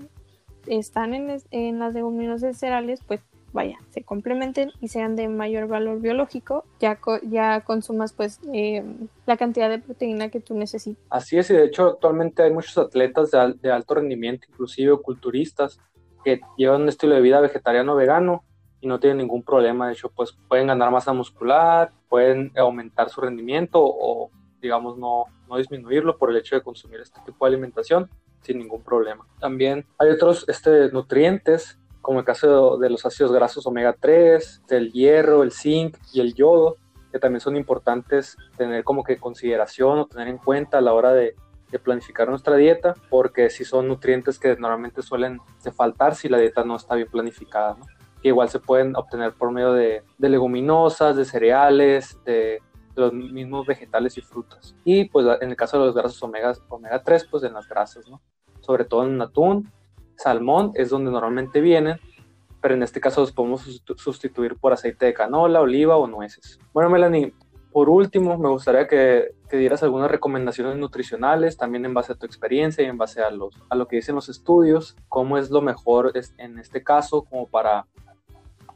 están 0.67 1.15
en, 1.15 1.79
las 1.79 1.93
leguminosas 1.95 2.55
y 2.55 2.59
cereales, 2.59 2.99
pues 3.07 3.21
vaya, 3.53 3.77
se 3.89 4.03
complementen 4.03 4.71
y 4.81 4.87
sean 4.87 5.15
de 5.15 5.27
mayor 5.27 5.67
valor 5.67 6.01
biológico, 6.01 6.65
ya, 6.79 6.99
ya 7.23 7.61
consumas 7.61 8.13
pues 8.13 8.39
eh, 8.53 8.83
la 9.25 9.37
cantidad 9.37 9.69
de 9.69 9.79
proteína 9.79 10.29
que 10.29 10.39
tú 10.39 10.55
necesitas. 10.55 11.03
Así 11.09 11.37
es, 11.37 11.49
y 11.49 11.53
de 11.55 11.65
hecho 11.65 11.87
actualmente 11.87 12.43
hay 12.43 12.51
muchos 12.51 12.77
atletas 12.77 13.31
de, 13.31 13.55
de 13.61 13.71
alto 13.71 13.95
rendimiento, 13.95 14.47
inclusive 14.49 14.97
culturistas, 15.01 15.79
que 16.23 16.41
llevan 16.57 16.81
un 16.83 16.89
estilo 16.89 17.15
de 17.15 17.21
vida 17.21 17.39
vegetariano 17.39 17.95
vegano 17.95 18.43
y 18.81 18.87
no 18.87 18.99
tienen 18.99 19.19
ningún 19.19 19.43
problema. 19.43 19.87
De 19.87 19.93
hecho, 19.93 20.09
pues 20.09 20.37
pueden 20.47 20.67
ganar 20.67 20.91
masa 20.91 21.13
muscular, 21.13 21.91
pueden 22.09 22.51
aumentar 22.57 23.09
su 23.09 23.21
rendimiento 23.21 23.79
o, 23.81 24.29
digamos, 24.61 24.97
no, 24.97 25.25
no 25.47 25.57
disminuirlo 25.57 26.17
por 26.17 26.29
el 26.29 26.37
hecho 26.37 26.55
de 26.55 26.61
consumir 26.61 26.99
este 26.99 27.21
tipo 27.25 27.45
de 27.45 27.53
alimentación. 27.53 28.09
sin 28.41 28.57
ningún 28.59 28.83
problema. 28.83 29.25
También 29.39 29.85
hay 29.97 30.09
otros 30.09 30.45
este, 30.47 30.91
nutrientes, 30.91 31.77
como 32.09 32.21
el 32.21 32.25
caso 32.25 32.79
de, 32.79 32.89
los 32.89 33.05
ácidos 33.05 33.31
grasos 33.31 33.67
omega 33.67 33.93
3, 33.93 34.63
del 34.67 34.91
hierro, 34.91 35.43
el 35.43 35.51
zinc 35.51 35.95
y 36.11 36.19
el 36.21 36.33
yodo, 36.33 36.77
que 37.11 37.19
también 37.19 37.39
son 37.39 37.55
importantes 37.55 38.35
tener 38.57 38.83
como 38.83 39.03
que 39.03 39.17
consideración 39.17 39.99
o 39.99 40.07
tener 40.07 40.27
en 40.27 40.39
cuenta 40.39 40.79
a 40.79 40.81
la 40.81 40.93
hora 40.93 41.13
de, 41.13 41.35
planificar 41.83 42.27
nuestra 42.27 42.55
dieta, 42.55 42.95
porque 43.11 43.51
si 43.51 43.63
son 43.63 43.87
nutrientes 43.87 44.39
que 44.39 44.55
normalmente 44.55 45.03
suelen 45.03 45.39
faltar 45.77 46.15
si 46.15 46.27
la 46.29 46.39
dieta 46.39 46.63
no 46.63 46.77
está 46.77 46.95
bien 46.95 47.07
planificada, 47.11 47.77
que 48.23 48.29
igual 48.29 48.49
se 48.49 48.57
pueden 48.57 48.95
obtener 48.95 49.33
por 49.33 49.51
medio 49.51 49.73
de, 49.73 50.01
leguminosas, 50.17 51.15
de 51.15 51.25
cereales, 51.25 52.17
de, 52.25 52.59
los 52.95 53.13
mismos 53.13 53.67
vegetales 53.67 54.17
y 54.17 54.21
frutas. 54.21 54.75
Y 54.83 55.05
pues 55.05 55.27
en 55.41 55.51
el 55.51 55.55
caso 55.55 55.77
de 55.77 55.85
los 55.85 55.93
grasos 55.93 56.23
omega, 56.23 56.53
omega 56.69 57.03
3, 57.03 57.27
pues 57.29 57.43
en 57.43 57.53
las 57.53 57.69
grasas. 57.69 58.03
Sobre 58.61 58.83
todo 58.83 59.05
en 59.05 59.21
atún, 59.21 59.71
salmón 60.19 60.71
es 60.75 60.89
donde 60.89 61.11
normalmente 61.11 61.61
vienen, 61.61 61.99
pero 62.61 62.75
en 62.75 62.83
este 62.83 62.99
caso 62.99 63.21
los 63.21 63.31
podemos 63.31 63.81
sustituir 63.97 64.55
por 64.57 64.73
aceite 64.73 65.05
de 65.05 65.13
canola, 65.13 65.61
oliva 65.61 65.97
o 65.97 66.07
nueces. 66.07 66.59
Bueno, 66.73 66.89
Melanie, 66.89 67.33
por 67.71 67.89
último, 67.89 68.37
me 68.37 68.49
gustaría 68.49 68.87
que, 68.87 69.35
que, 69.47 69.57
dieras 69.57 69.83
algunas 69.83 70.09
recomendaciones 70.09 70.75
nutricionales, 70.77 71.55
también 71.55 71.85
en 71.85 71.93
base 71.93 72.13
a 72.13 72.15
tu 72.15 72.25
experiencia 72.25 72.83
y 72.83 72.87
en 72.87 72.97
base 72.97 73.21
a, 73.21 73.27
a 73.69 73.75
lo 73.75 73.87
que 73.87 73.95
dicen 73.95 74.15
los 74.15 74.27
estudios, 74.27 74.95
cómo 75.07 75.37
es 75.37 75.51
lo 75.51 75.61
mejor 75.61 76.11
en 76.37 76.57
este 76.57 76.83
caso, 76.83 77.23
como 77.23 77.47
para, 77.47 77.85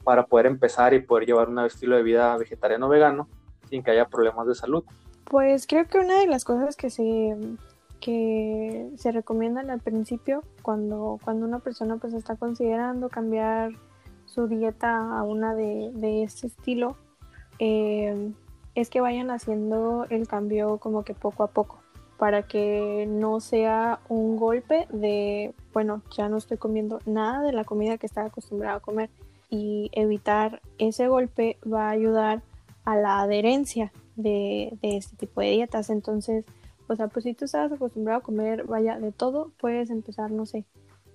para 0.04 0.26
poder 0.26 0.46
empezar 0.46 0.94
y 0.94 1.02
poder 1.02 1.26
llevar 1.26 1.50
un 1.50 1.60
estilo 1.60 1.96
de 1.96 2.04
vida 2.04 2.38
vegetariano 2.38 2.88
vegano 2.88 3.28
sin 3.70 3.82
que 3.82 3.92
haya 3.92 4.08
problemas 4.08 4.48
de 4.48 4.56
salud. 4.56 4.84
Pues 5.26 5.66
creo 5.66 5.88
que 5.88 5.98
una 5.98 6.20
de 6.20 6.28
las 6.28 6.46
cosas 6.46 6.76
que 6.76 6.90
se 6.90 7.36
que 8.04 8.90
se 8.98 9.14
recomiendan 9.14 9.70
al 9.70 9.80
principio 9.80 10.44
cuando, 10.62 11.20
cuando 11.24 11.46
una 11.46 11.60
persona 11.60 11.96
pues 11.96 12.14
está 12.14 12.36
considerando 12.36 13.08
cambiar 13.08 13.72
su 14.26 14.48
dieta 14.48 15.18
a 15.18 15.24
una 15.24 15.56
de, 15.56 15.92
de 15.94 16.24
este 16.24 16.48
estilo 16.48 16.98
eh, 17.60 18.34
es 18.76 18.90
que 18.90 19.00
vayan 19.00 19.32
haciendo 19.32 20.06
el 20.10 20.28
cambio 20.28 20.80
como 20.80 21.06
que 21.06 21.14
poco 21.14 21.44
a 21.44 21.48
poco 21.48 21.80
para 22.18 22.44
que 22.44 23.06
no 23.08 23.40
sea 23.40 24.02
un 24.10 24.36
golpe 24.36 24.86
de 24.92 25.54
bueno 25.72 26.02
ya 26.14 26.28
no 26.28 26.36
estoy 26.36 26.58
comiendo 26.58 27.00
nada 27.06 27.42
de 27.42 27.54
la 27.54 27.64
comida 27.64 27.98
que 27.98 28.06
estaba 28.06 28.28
acostumbrado 28.28 28.80
a 28.80 28.82
comer 28.82 29.10
y 29.50 29.90
evitar 29.94 30.62
ese 30.78 31.08
golpe 31.08 31.58
va 31.66 31.88
a 31.88 31.92
ayudar 31.92 32.42
a 32.84 32.98
la 32.98 33.22
adherencia 33.22 33.94
de, 34.18 34.78
de 34.82 34.98
este 34.98 35.16
tipo 35.16 35.42
de 35.42 35.52
dietas. 35.52 35.90
Entonces 35.90 36.46
o 36.88 36.96
sea, 36.96 37.08
pues 37.08 37.24
si 37.24 37.34
tú 37.34 37.46
estás 37.46 37.72
acostumbrado 37.72 38.20
a 38.20 38.24
comer, 38.24 38.66
vaya, 38.66 39.00
de 39.00 39.12
todo, 39.12 39.52
puedes 39.60 39.90
empezar, 39.90 40.32
no 40.32 40.46
sé, 40.46 40.66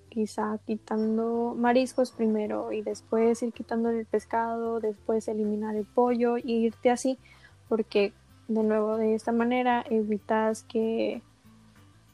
quizá 0.09 0.59
quitando 0.65 1.55
mariscos 1.57 2.11
primero 2.11 2.71
y 2.71 2.81
después 2.81 3.41
ir 3.43 3.53
quitando 3.53 3.89
el 3.89 4.05
pescado, 4.05 4.79
después 4.79 5.27
eliminar 5.27 5.75
el 5.75 5.85
pollo 5.85 6.37
y 6.37 6.65
irte 6.65 6.89
así, 6.89 7.17
porque 7.67 8.13
de 8.47 8.63
nuevo 8.63 8.97
de 8.97 9.13
esta 9.13 9.31
manera 9.31 9.85
evitas 9.89 10.63
que, 10.63 11.21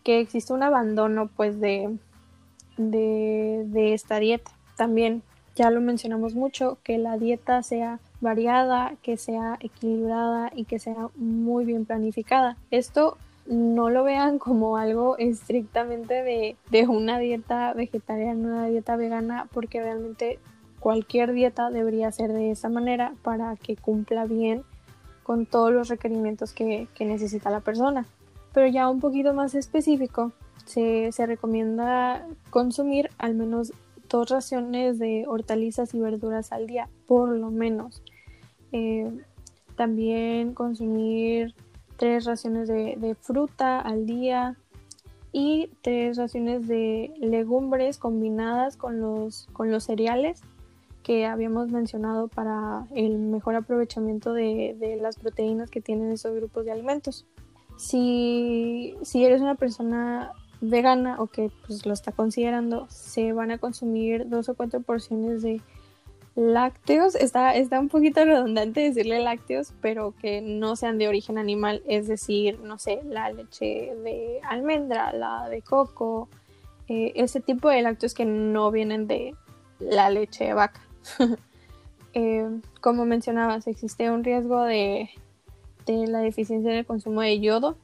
que 0.04 0.20
exista 0.20 0.54
un 0.54 0.63
abandono 0.63 1.30
pues 1.36 1.60
de, 1.60 1.98
de, 2.78 3.63
de 3.68 3.94
esta 3.94 4.20
dieta. 4.20 4.52
También 4.76 5.24
ya 5.56 5.72
lo 5.72 5.80
mencionamos 5.80 6.36
mucho, 6.36 6.78
que 6.84 6.98
la 6.98 7.18
dieta 7.18 7.63
sea 7.63 8.00
variada, 8.20 8.96
que 9.02 9.15
sea 9.15 9.58
equilibrada 9.62 10.52
y 10.54 10.65
que 10.65 10.80
sea 10.80 11.08
muy 11.15 11.63
bien 11.63 11.86
planificada. 11.86 12.58
Esto 12.72 13.18
no 13.46 13.90
lo 13.90 14.04
vean 14.04 14.40
como 14.40 14.78
algo 14.78 15.18
estrictamente 15.18 16.24
de, 16.24 16.56
de 16.72 16.88
una 16.88 17.20
dieta 17.20 17.74
vegetariana, 17.74 18.48
una 18.48 18.66
dieta 18.68 18.96
vegana, 18.96 19.48
porque 19.54 19.82
realmente 19.82 20.40
cualquier 20.80 21.34
dieta 21.34 21.72
debería 21.72 22.12
ser 22.12 22.32
de 22.32 22.52
esa 22.52 22.70
manera 22.70 23.14
para 23.24 23.56
que 23.56 23.76
cumpla 23.76 24.26
bien 24.26 24.64
con 25.26 25.48
todos 25.48 25.74
los 25.74 25.88
requerimientos 25.88 26.54
que, 26.54 26.88
necesita 27.00 27.50
la 27.50 27.62
persona. 27.62 28.06
Pero 28.54 28.68
ya 28.68 28.88
un 28.88 29.00
poquito 29.00 29.34
más 29.34 29.56
específico, 29.56 30.32
se, 30.66 31.10
recomienda 31.18 32.28
consumir 32.52 33.10
al 33.18 33.34
menos 33.34 33.74
dos 34.08 34.30
raciones 34.30 35.00
de 35.00 35.26
hortalizas 35.28 35.96
y 35.96 36.00
verduras 36.00 36.52
al 36.52 36.68
día, 36.68 36.88
por 37.08 37.30
lo 37.30 37.50
menos. 37.50 38.04
Eh, 38.72 39.12
también 39.76 40.54
consumir 40.54 41.56
tres 41.98 42.26
raciones 42.26 42.68
de, 42.68 43.16
fruta 43.20 43.80
al 43.80 44.06
día 44.06 44.56
y 45.32 45.70
tres 45.82 46.18
raciones 46.18 46.68
de 46.68 47.14
legumbres 47.20 47.98
combinadas 47.98 48.78
con 48.78 49.00
los, 49.00 49.48
con 49.54 49.72
los 49.72 49.84
cereales 49.84 50.42
que 51.04 51.26
habíamos 51.26 51.70
mencionado 51.70 52.28
para 52.28 52.88
el 52.96 53.20
mejor 53.20 53.56
aprovechamiento 53.56 54.34
de, 54.34 54.98
las 55.02 55.18
proteínas 55.18 55.70
que 55.70 55.82
tienen 55.82 56.12
esos 56.12 56.36
grupos 56.36 56.66
de 56.66 56.72
alimentos. 56.72 57.26
Si, 57.78 58.96
si 59.04 59.24
eres 59.24 59.42
una 59.42 59.56
persona 59.56 60.32
vegana 60.62 61.22
o 61.22 61.28
que 61.28 61.52
pues, 61.68 61.86
lo 61.86 61.94
está 61.94 62.12
considerando, 62.12 62.88
se 62.90 63.34
van 63.34 63.52
a 63.52 63.58
consumir 63.58 64.30
dos 64.30 64.50
o 64.50 64.56
cuatro 64.56 64.82
porciones 64.82 65.42
de 65.42 65.62
lácteos, 66.36 67.15
está, 67.15 67.56
está 67.56 67.80
un 67.80 67.88
poquito 67.88 68.24
redundante 68.26 68.82
decirle 68.82 69.19
lácteos, 69.19 69.74
pero 69.82 70.13
que 70.21 70.41
no 70.41 70.76
sean 70.76 70.98
de 70.98 71.08
origen 71.08 71.38
animal, 71.38 71.82
es 71.88 72.08
decir, 72.08 72.60
no 72.60 72.78
sé, 72.78 73.02
la 73.06 73.32
leche 73.32 73.93
de 74.04 74.39
almendra, 74.43 75.13
la 75.13 75.48
de 75.50 75.62
coco, 75.62 76.28
eh, 76.88 77.13
ese 77.15 77.39
tipo 77.39 77.69
de 77.69 77.82
lácteos 77.82 78.13
que 78.13 78.26
no 78.26 78.69
vienen 78.69 79.08
de 79.08 79.34
la 79.80 80.10
leche 80.10 80.45
de 80.45 80.54
vaca. 80.54 80.82
Eh, 82.17 82.48
como 82.80 83.04
mencionabas, 83.04 83.67
existe 83.67 84.10
un 84.10 84.24
riesgo 84.24 84.63
de, 84.63 85.10
de, 85.86 86.08
la 86.08 86.19
deficiencia 86.19 86.71
en 86.71 86.78
el 86.78 86.86
consumo 86.86 87.19
de 87.19 87.41
yodo, 87.41 87.76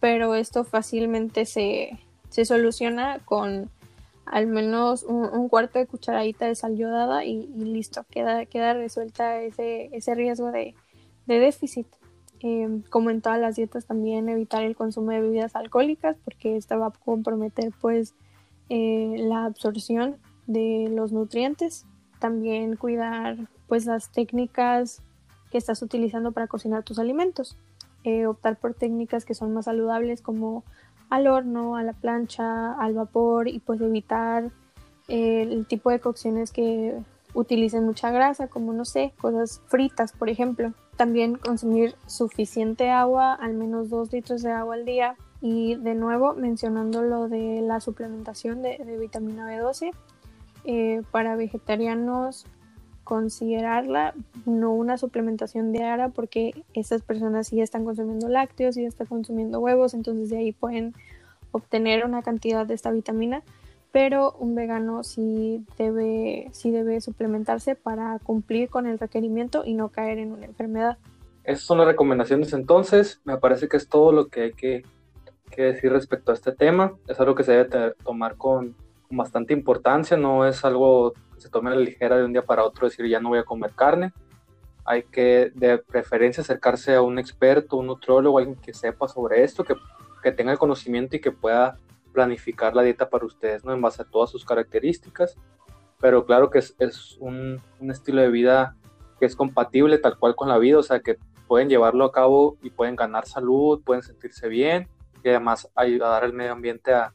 pero 0.00 0.34
esto 0.34 0.64
fácilmente 0.64 1.46
se, 1.46 1.96
se 2.28 2.44
soluciona 2.44 3.20
con 3.24 3.70
al 4.26 4.48
menos 4.48 5.04
un, 5.04 5.48
cuarto 5.48 5.78
de 5.78 5.86
cucharadita 5.86 6.46
de 6.46 6.54
sal 6.56 6.76
yodada 6.76 7.24
y, 7.24 7.46
listo, 7.46 8.04
queda, 8.10 8.44
queda 8.46 8.74
resuelta 8.74 9.40
ese, 9.40 9.88
ese 9.92 10.14
riesgo 10.14 10.50
de, 10.50 10.74
déficit. 11.26 11.86
Em, 12.40 12.82
como 12.82 13.08
en 13.10 13.22
todas 13.22 13.40
las 13.40 13.56
dietas 13.56 13.86
también 13.86 14.28
evitar 14.28 14.62
el 14.62 14.76
consumo 14.76 15.10
de 15.10 15.22
bebidas 15.22 15.56
alcohólicas 15.56 16.18
porque 16.22 16.58
esta 16.58 16.76
va 16.76 16.88
a 16.88 16.90
comprometer 16.90 17.72
pues 17.80 18.14
eh, 18.68 19.14
la 19.18 19.46
absorción 19.46 20.18
de 20.46 20.88
los 20.90 21.12
nutrientes. 21.12 21.86
También 22.18 22.76
cuidar 22.76 23.36
pues 23.68 23.86
las 23.86 24.12
técnicas 24.12 25.02
que 25.50 25.58
estás 25.58 25.80
utilizando 25.82 26.32
para 26.32 26.46
cocinar 26.46 26.82
tus 26.82 26.98
alimentos. 26.98 27.56
Eh, 28.04 28.26
optar 28.26 28.56
por 28.56 28.74
técnicas 28.74 29.24
que 29.24 29.34
son 29.34 29.52
más 29.52 29.64
saludables 29.64 30.20
como 30.20 30.64
al 31.10 31.26
horno, 31.26 31.76
a 31.76 31.82
la 31.82 31.92
plancha, 31.92 32.72
al 32.72 32.94
vapor 32.94 33.48
y 33.48 33.60
pues 33.60 33.80
evitar 33.80 34.50
eh, 35.08 35.42
el 35.42 35.66
tipo 35.66 35.90
de 35.90 36.00
cocciones 36.00 36.50
que 36.50 36.98
utilicen 37.34 37.84
mucha 37.84 38.10
grasa, 38.10 38.48
como 38.48 38.72
no 38.72 38.84
sé, 38.84 39.12
cosas 39.20 39.60
fritas, 39.66 40.12
por 40.12 40.28
ejemplo. 40.28 40.72
También 40.96 41.36
consumir 41.36 41.94
suficiente 42.06 42.90
agua, 42.90 43.34
al 43.34 43.54
menos 43.54 43.90
2 43.90 44.12
litros 44.12 44.42
de 44.42 44.52
agua 44.52 44.74
al 44.74 44.84
día. 44.84 45.16
Y 45.42 45.74
de 45.76 45.94
nuevo, 45.94 46.34
mencionando 46.34 47.02
lo 47.02 47.28
de 47.28 47.60
la 47.60 47.80
suplementación 47.80 48.62
de, 48.62 48.78
vitamina 48.98 49.46
B12, 49.46 49.90
eh, 50.64 51.02
para 51.10 51.36
vegetarianos 51.36 52.46
considerarla 53.06 54.14
no 54.46 54.72
una 54.72 54.98
suplementación 54.98 55.70
diaria 55.70 56.08
porque 56.08 56.64
estas 56.74 57.02
personas 57.02 57.46
sí 57.46 57.60
están 57.60 57.84
consumiendo 57.84 58.28
lácteos 58.28 58.76
y 58.76 58.84
están 58.84 59.06
consumiendo 59.06 59.60
huevos, 59.60 59.94
entonces 59.94 60.28
de 60.28 60.38
ahí 60.38 60.50
pueden 60.50 60.92
obtener 61.52 62.04
una 62.04 62.22
cantidad 62.22 62.66
de 62.66 62.74
esta 62.74 62.90
vitamina, 62.90 63.44
pero 63.92 64.32
un 64.40 64.56
vegano 64.56 65.04
sí 65.04 65.64
debe, 65.78 66.48
sí 66.50 66.72
debe 66.72 67.00
suplementarse 67.00 67.76
para 67.76 68.18
cumplir 68.18 68.68
con 68.68 68.88
el 68.88 68.98
requerimiento 68.98 69.62
y 69.64 69.74
no 69.74 69.88
caer 69.88 70.18
en 70.18 70.32
una 70.32 70.46
enfermedad. 70.46 70.98
Esas 71.44 71.62
son 71.62 71.78
las 71.78 71.86
recomendaciones 71.86 72.52
entonces, 72.52 73.20
me 73.24 73.38
parece 73.38 73.68
que 73.68 73.76
es 73.76 73.88
todo 73.88 74.10
lo 74.10 74.26
que 74.26 74.42
hay 74.42 74.52
que, 74.52 74.84
decir 75.56 75.92
respecto 75.92 76.32
a 76.32 76.34
este 76.34 76.50
tema, 76.50 76.94
es 77.06 77.20
algo 77.20 77.36
que 77.36 77.44
se 77.44 77.52
debe 77.52 77.94
tomar 78.02 78.34
con, 78.34 78.74
con 79.08 79.16
bastante 79.16 79.52
importancia, 79.52 80.16
no 80.16 80.46
es 80.46 80.64
algo 80.64 81.14
se 81.36 81.50
tome 81.50 81.70
a 81.70 81.74
la 81.74 81.80
ligera 81.80 82.16
de 82.16 82.24
un 82.24 82.32
día 82.32 82.44
para 82.44 82.64
otro 82.64 82.88
decir 82.88 83.06
ya 83.06 83.20
no 83.20 83.30
voy 83.30 83.38
a 83.38 83.44
comer 83.44 83.72
carne. 83.72 84.12
Hay 84.84 85.02
que 85.04 85.50
de 85.54 85.78
preferencia 85.78 86.42
acercarse 86.42 86.94
a 86.94 87.02
un 87.02 87.18
experto, 87.18 87.76
un 87.76 87.86
nutrólogo, 87.86 88.38
alguien 88.38 88.56
que 88.56 88.72
sepa 88.72 89.08
sobre 89.08 89.42
esto, 89.42 89.64
que, 89.64 89.74
que 90.22 90.32
tenga 90.32 90.52
el 90.52 90.58
conocimiento 90.58 91.16
y 91.16 91.20
que 91.20 91.32
pueda 91.32 91.78
planificar 92.12 92.74
la 92.74 92.82
dieta 92.82 93.10
para 93.10 93.26
ustedes, 93.26 93.64
¿no? 93.64 93.72
En 93.72 93.82
base 93.82 94.02
a 94.02 94.04
todas 94.04 94.30
sus 94.30 94.44
características. 94.44 95.36
Pero 96.00 96.24
claro 96.24 96.50
que 96.50 96.60
es, 96.60 96.74
es 96.78 97.16
un, 97.18 97.60
un, 97.80 97.90
estilo 97.90 98.22
de 98.22 98.30
vida 98.30 98.76
que 99.18 99.26
es 99.26 99.34
compatible 99.34 99.98
tal 99.98 100.18
cual 100.18 100.36
con 100.36 100.48
la 100.48 100.58
vida, 100.58 100.78
o 100.78 100.82
sea 100.82 101.00
que 101.00 101.16
pueden 101.48 101.68
llevarlo 101.68 102.04
a 102.04 102.12
cabo 102.12 102.56
y 102.62 102.70
pueden 102.70 102.96
ganar 102.96 103.26
salud, 103.26 103.82
pueden 103.82 104.02
sentirse 104.02 104.48
bien 104.48 104.88
y 105.24 105.30
además 105.30 105.70
ayudar 105.74 106.22
al 106.22 106.32
medio 106.32 106.52
ambiente 106.52 106.92
a, 106.92 107.14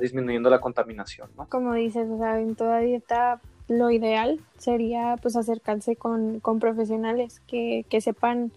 disminuyendo 0.00 0.50
la 0.50 0.60
contaminación, 0.60 1.30
¿no? 1.36 1.48
Como 1.48 1.74
dices, 1.74 2.08
o 2.10 2.18
sea, 2.18 2.40
en 2.40 2.54
toda 2.54 2.78
dieta 2.78 3.40
lo 3.68 3.90
ideal 3.90 4.40
sería 4.58 5.16
pues 5.22 5.36
acercarse 5.36 5.96
con, 5.96 6.40
con 6.40 6.58
profesionales 6.58 7.40
que, 7.46 7.86
que 7.88 8.00
sepan 8.00 8.52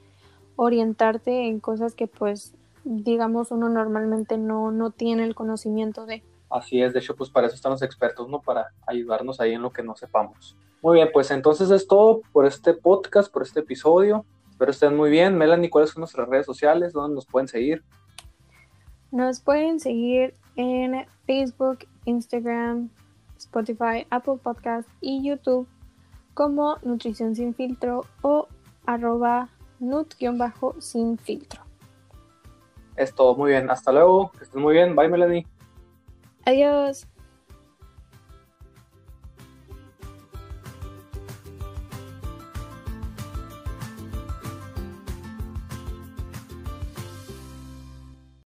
orientarte 0.56 1.47
en 1.47 1.60
cosas 1.60 1.95
que 1.95 2.08
pues 2.08 2.53
digamos 2.84 3.51
uno 3.51 3.69
normalmente 3.69 4.38
no, 4.38 4.71
no 4.71 4.91
tiene 4.91 5.23
el 5.23 5.36
conocimiento 5.36 6.06
de. 6.06 6.23
Así 6.49 6.82
es, 6.82 6.93
de 6.93 6.99
hecho 6.99 7.15
pues 7.15 7.30
para 7.30 7.47
eso 7.47 7.56
están 7.56 7.71
los 7.71 7.82
expertos, 7.82 8.27
¿no? 8.30 8.41
Para 8.41 8.71
ayudarnos 8.86 9.39
ahí 9.39 9.53
en 9.53 9.62
lo 9.62 9.71
que 9.71 9.84
no 9.84 9.95
sepamos. 9.95 10.58
Muy 10.82 10.95
bien, 10.95 11.10
pues 11.12 11.32
entonces 11.32 11.71
es 11.71 11.88
todo 11.88 12.21
por 12.32 12.45
este 12.45 12.73
podcast, 12.73 13.32
por 13.32 13.43
este 13.43 13.62
episodio. 13.62 14.25
Espero 14.49 14.71
estén 14.71 14.95
muy 14.95 15.10
bien. 15.10 15.38
Melanie, 15.38 15.69
¿cuáles 15.69 15.91
son 15.91 16.01
nuestras 16.01 16.27
redes 16.27 16.45
sociales? 16.45 16.93
¿Dónde 16.93 17.15
nos 17.15 17.25
pueden 17.25 17.47
seguir? 17.47 17.84
Nos 19.12 19.39
pueden 19.39 19.80
seguir 19.80 20.34
en 20.57 21.05
Facebook, 21.25 21.87
Instagram, 22.05 22.89
Spotify, 23.37 24.05
Apple 24.09 24.37
Podcast 24.43 24.89
y 25.01 25.23
YouTube 25.23 25.67
como 26.33 26.77
Nutrición 26.83 27.35
Sin 27.35 27.53
Filtro 27.53 28.05
o 28.21 28.47
arroba 28.85 29.49
nut-sin 29.79 31.17
filtro. 31.17 31.61
Es 32.95 33.13
todo, 33.13 33.35
muy 33.35 33.51
bien. 33.51 33.69
Hasta 33.69 33.91
luego. 33.91 34.31
Que 34.31 34.43
estén 34.43 34.61
muy 34.61 34.73
bien. 34.73 34.95
Bye, 34.95 35.07
Melanie. 35.07 35.45
Adiós. 36.45 37.07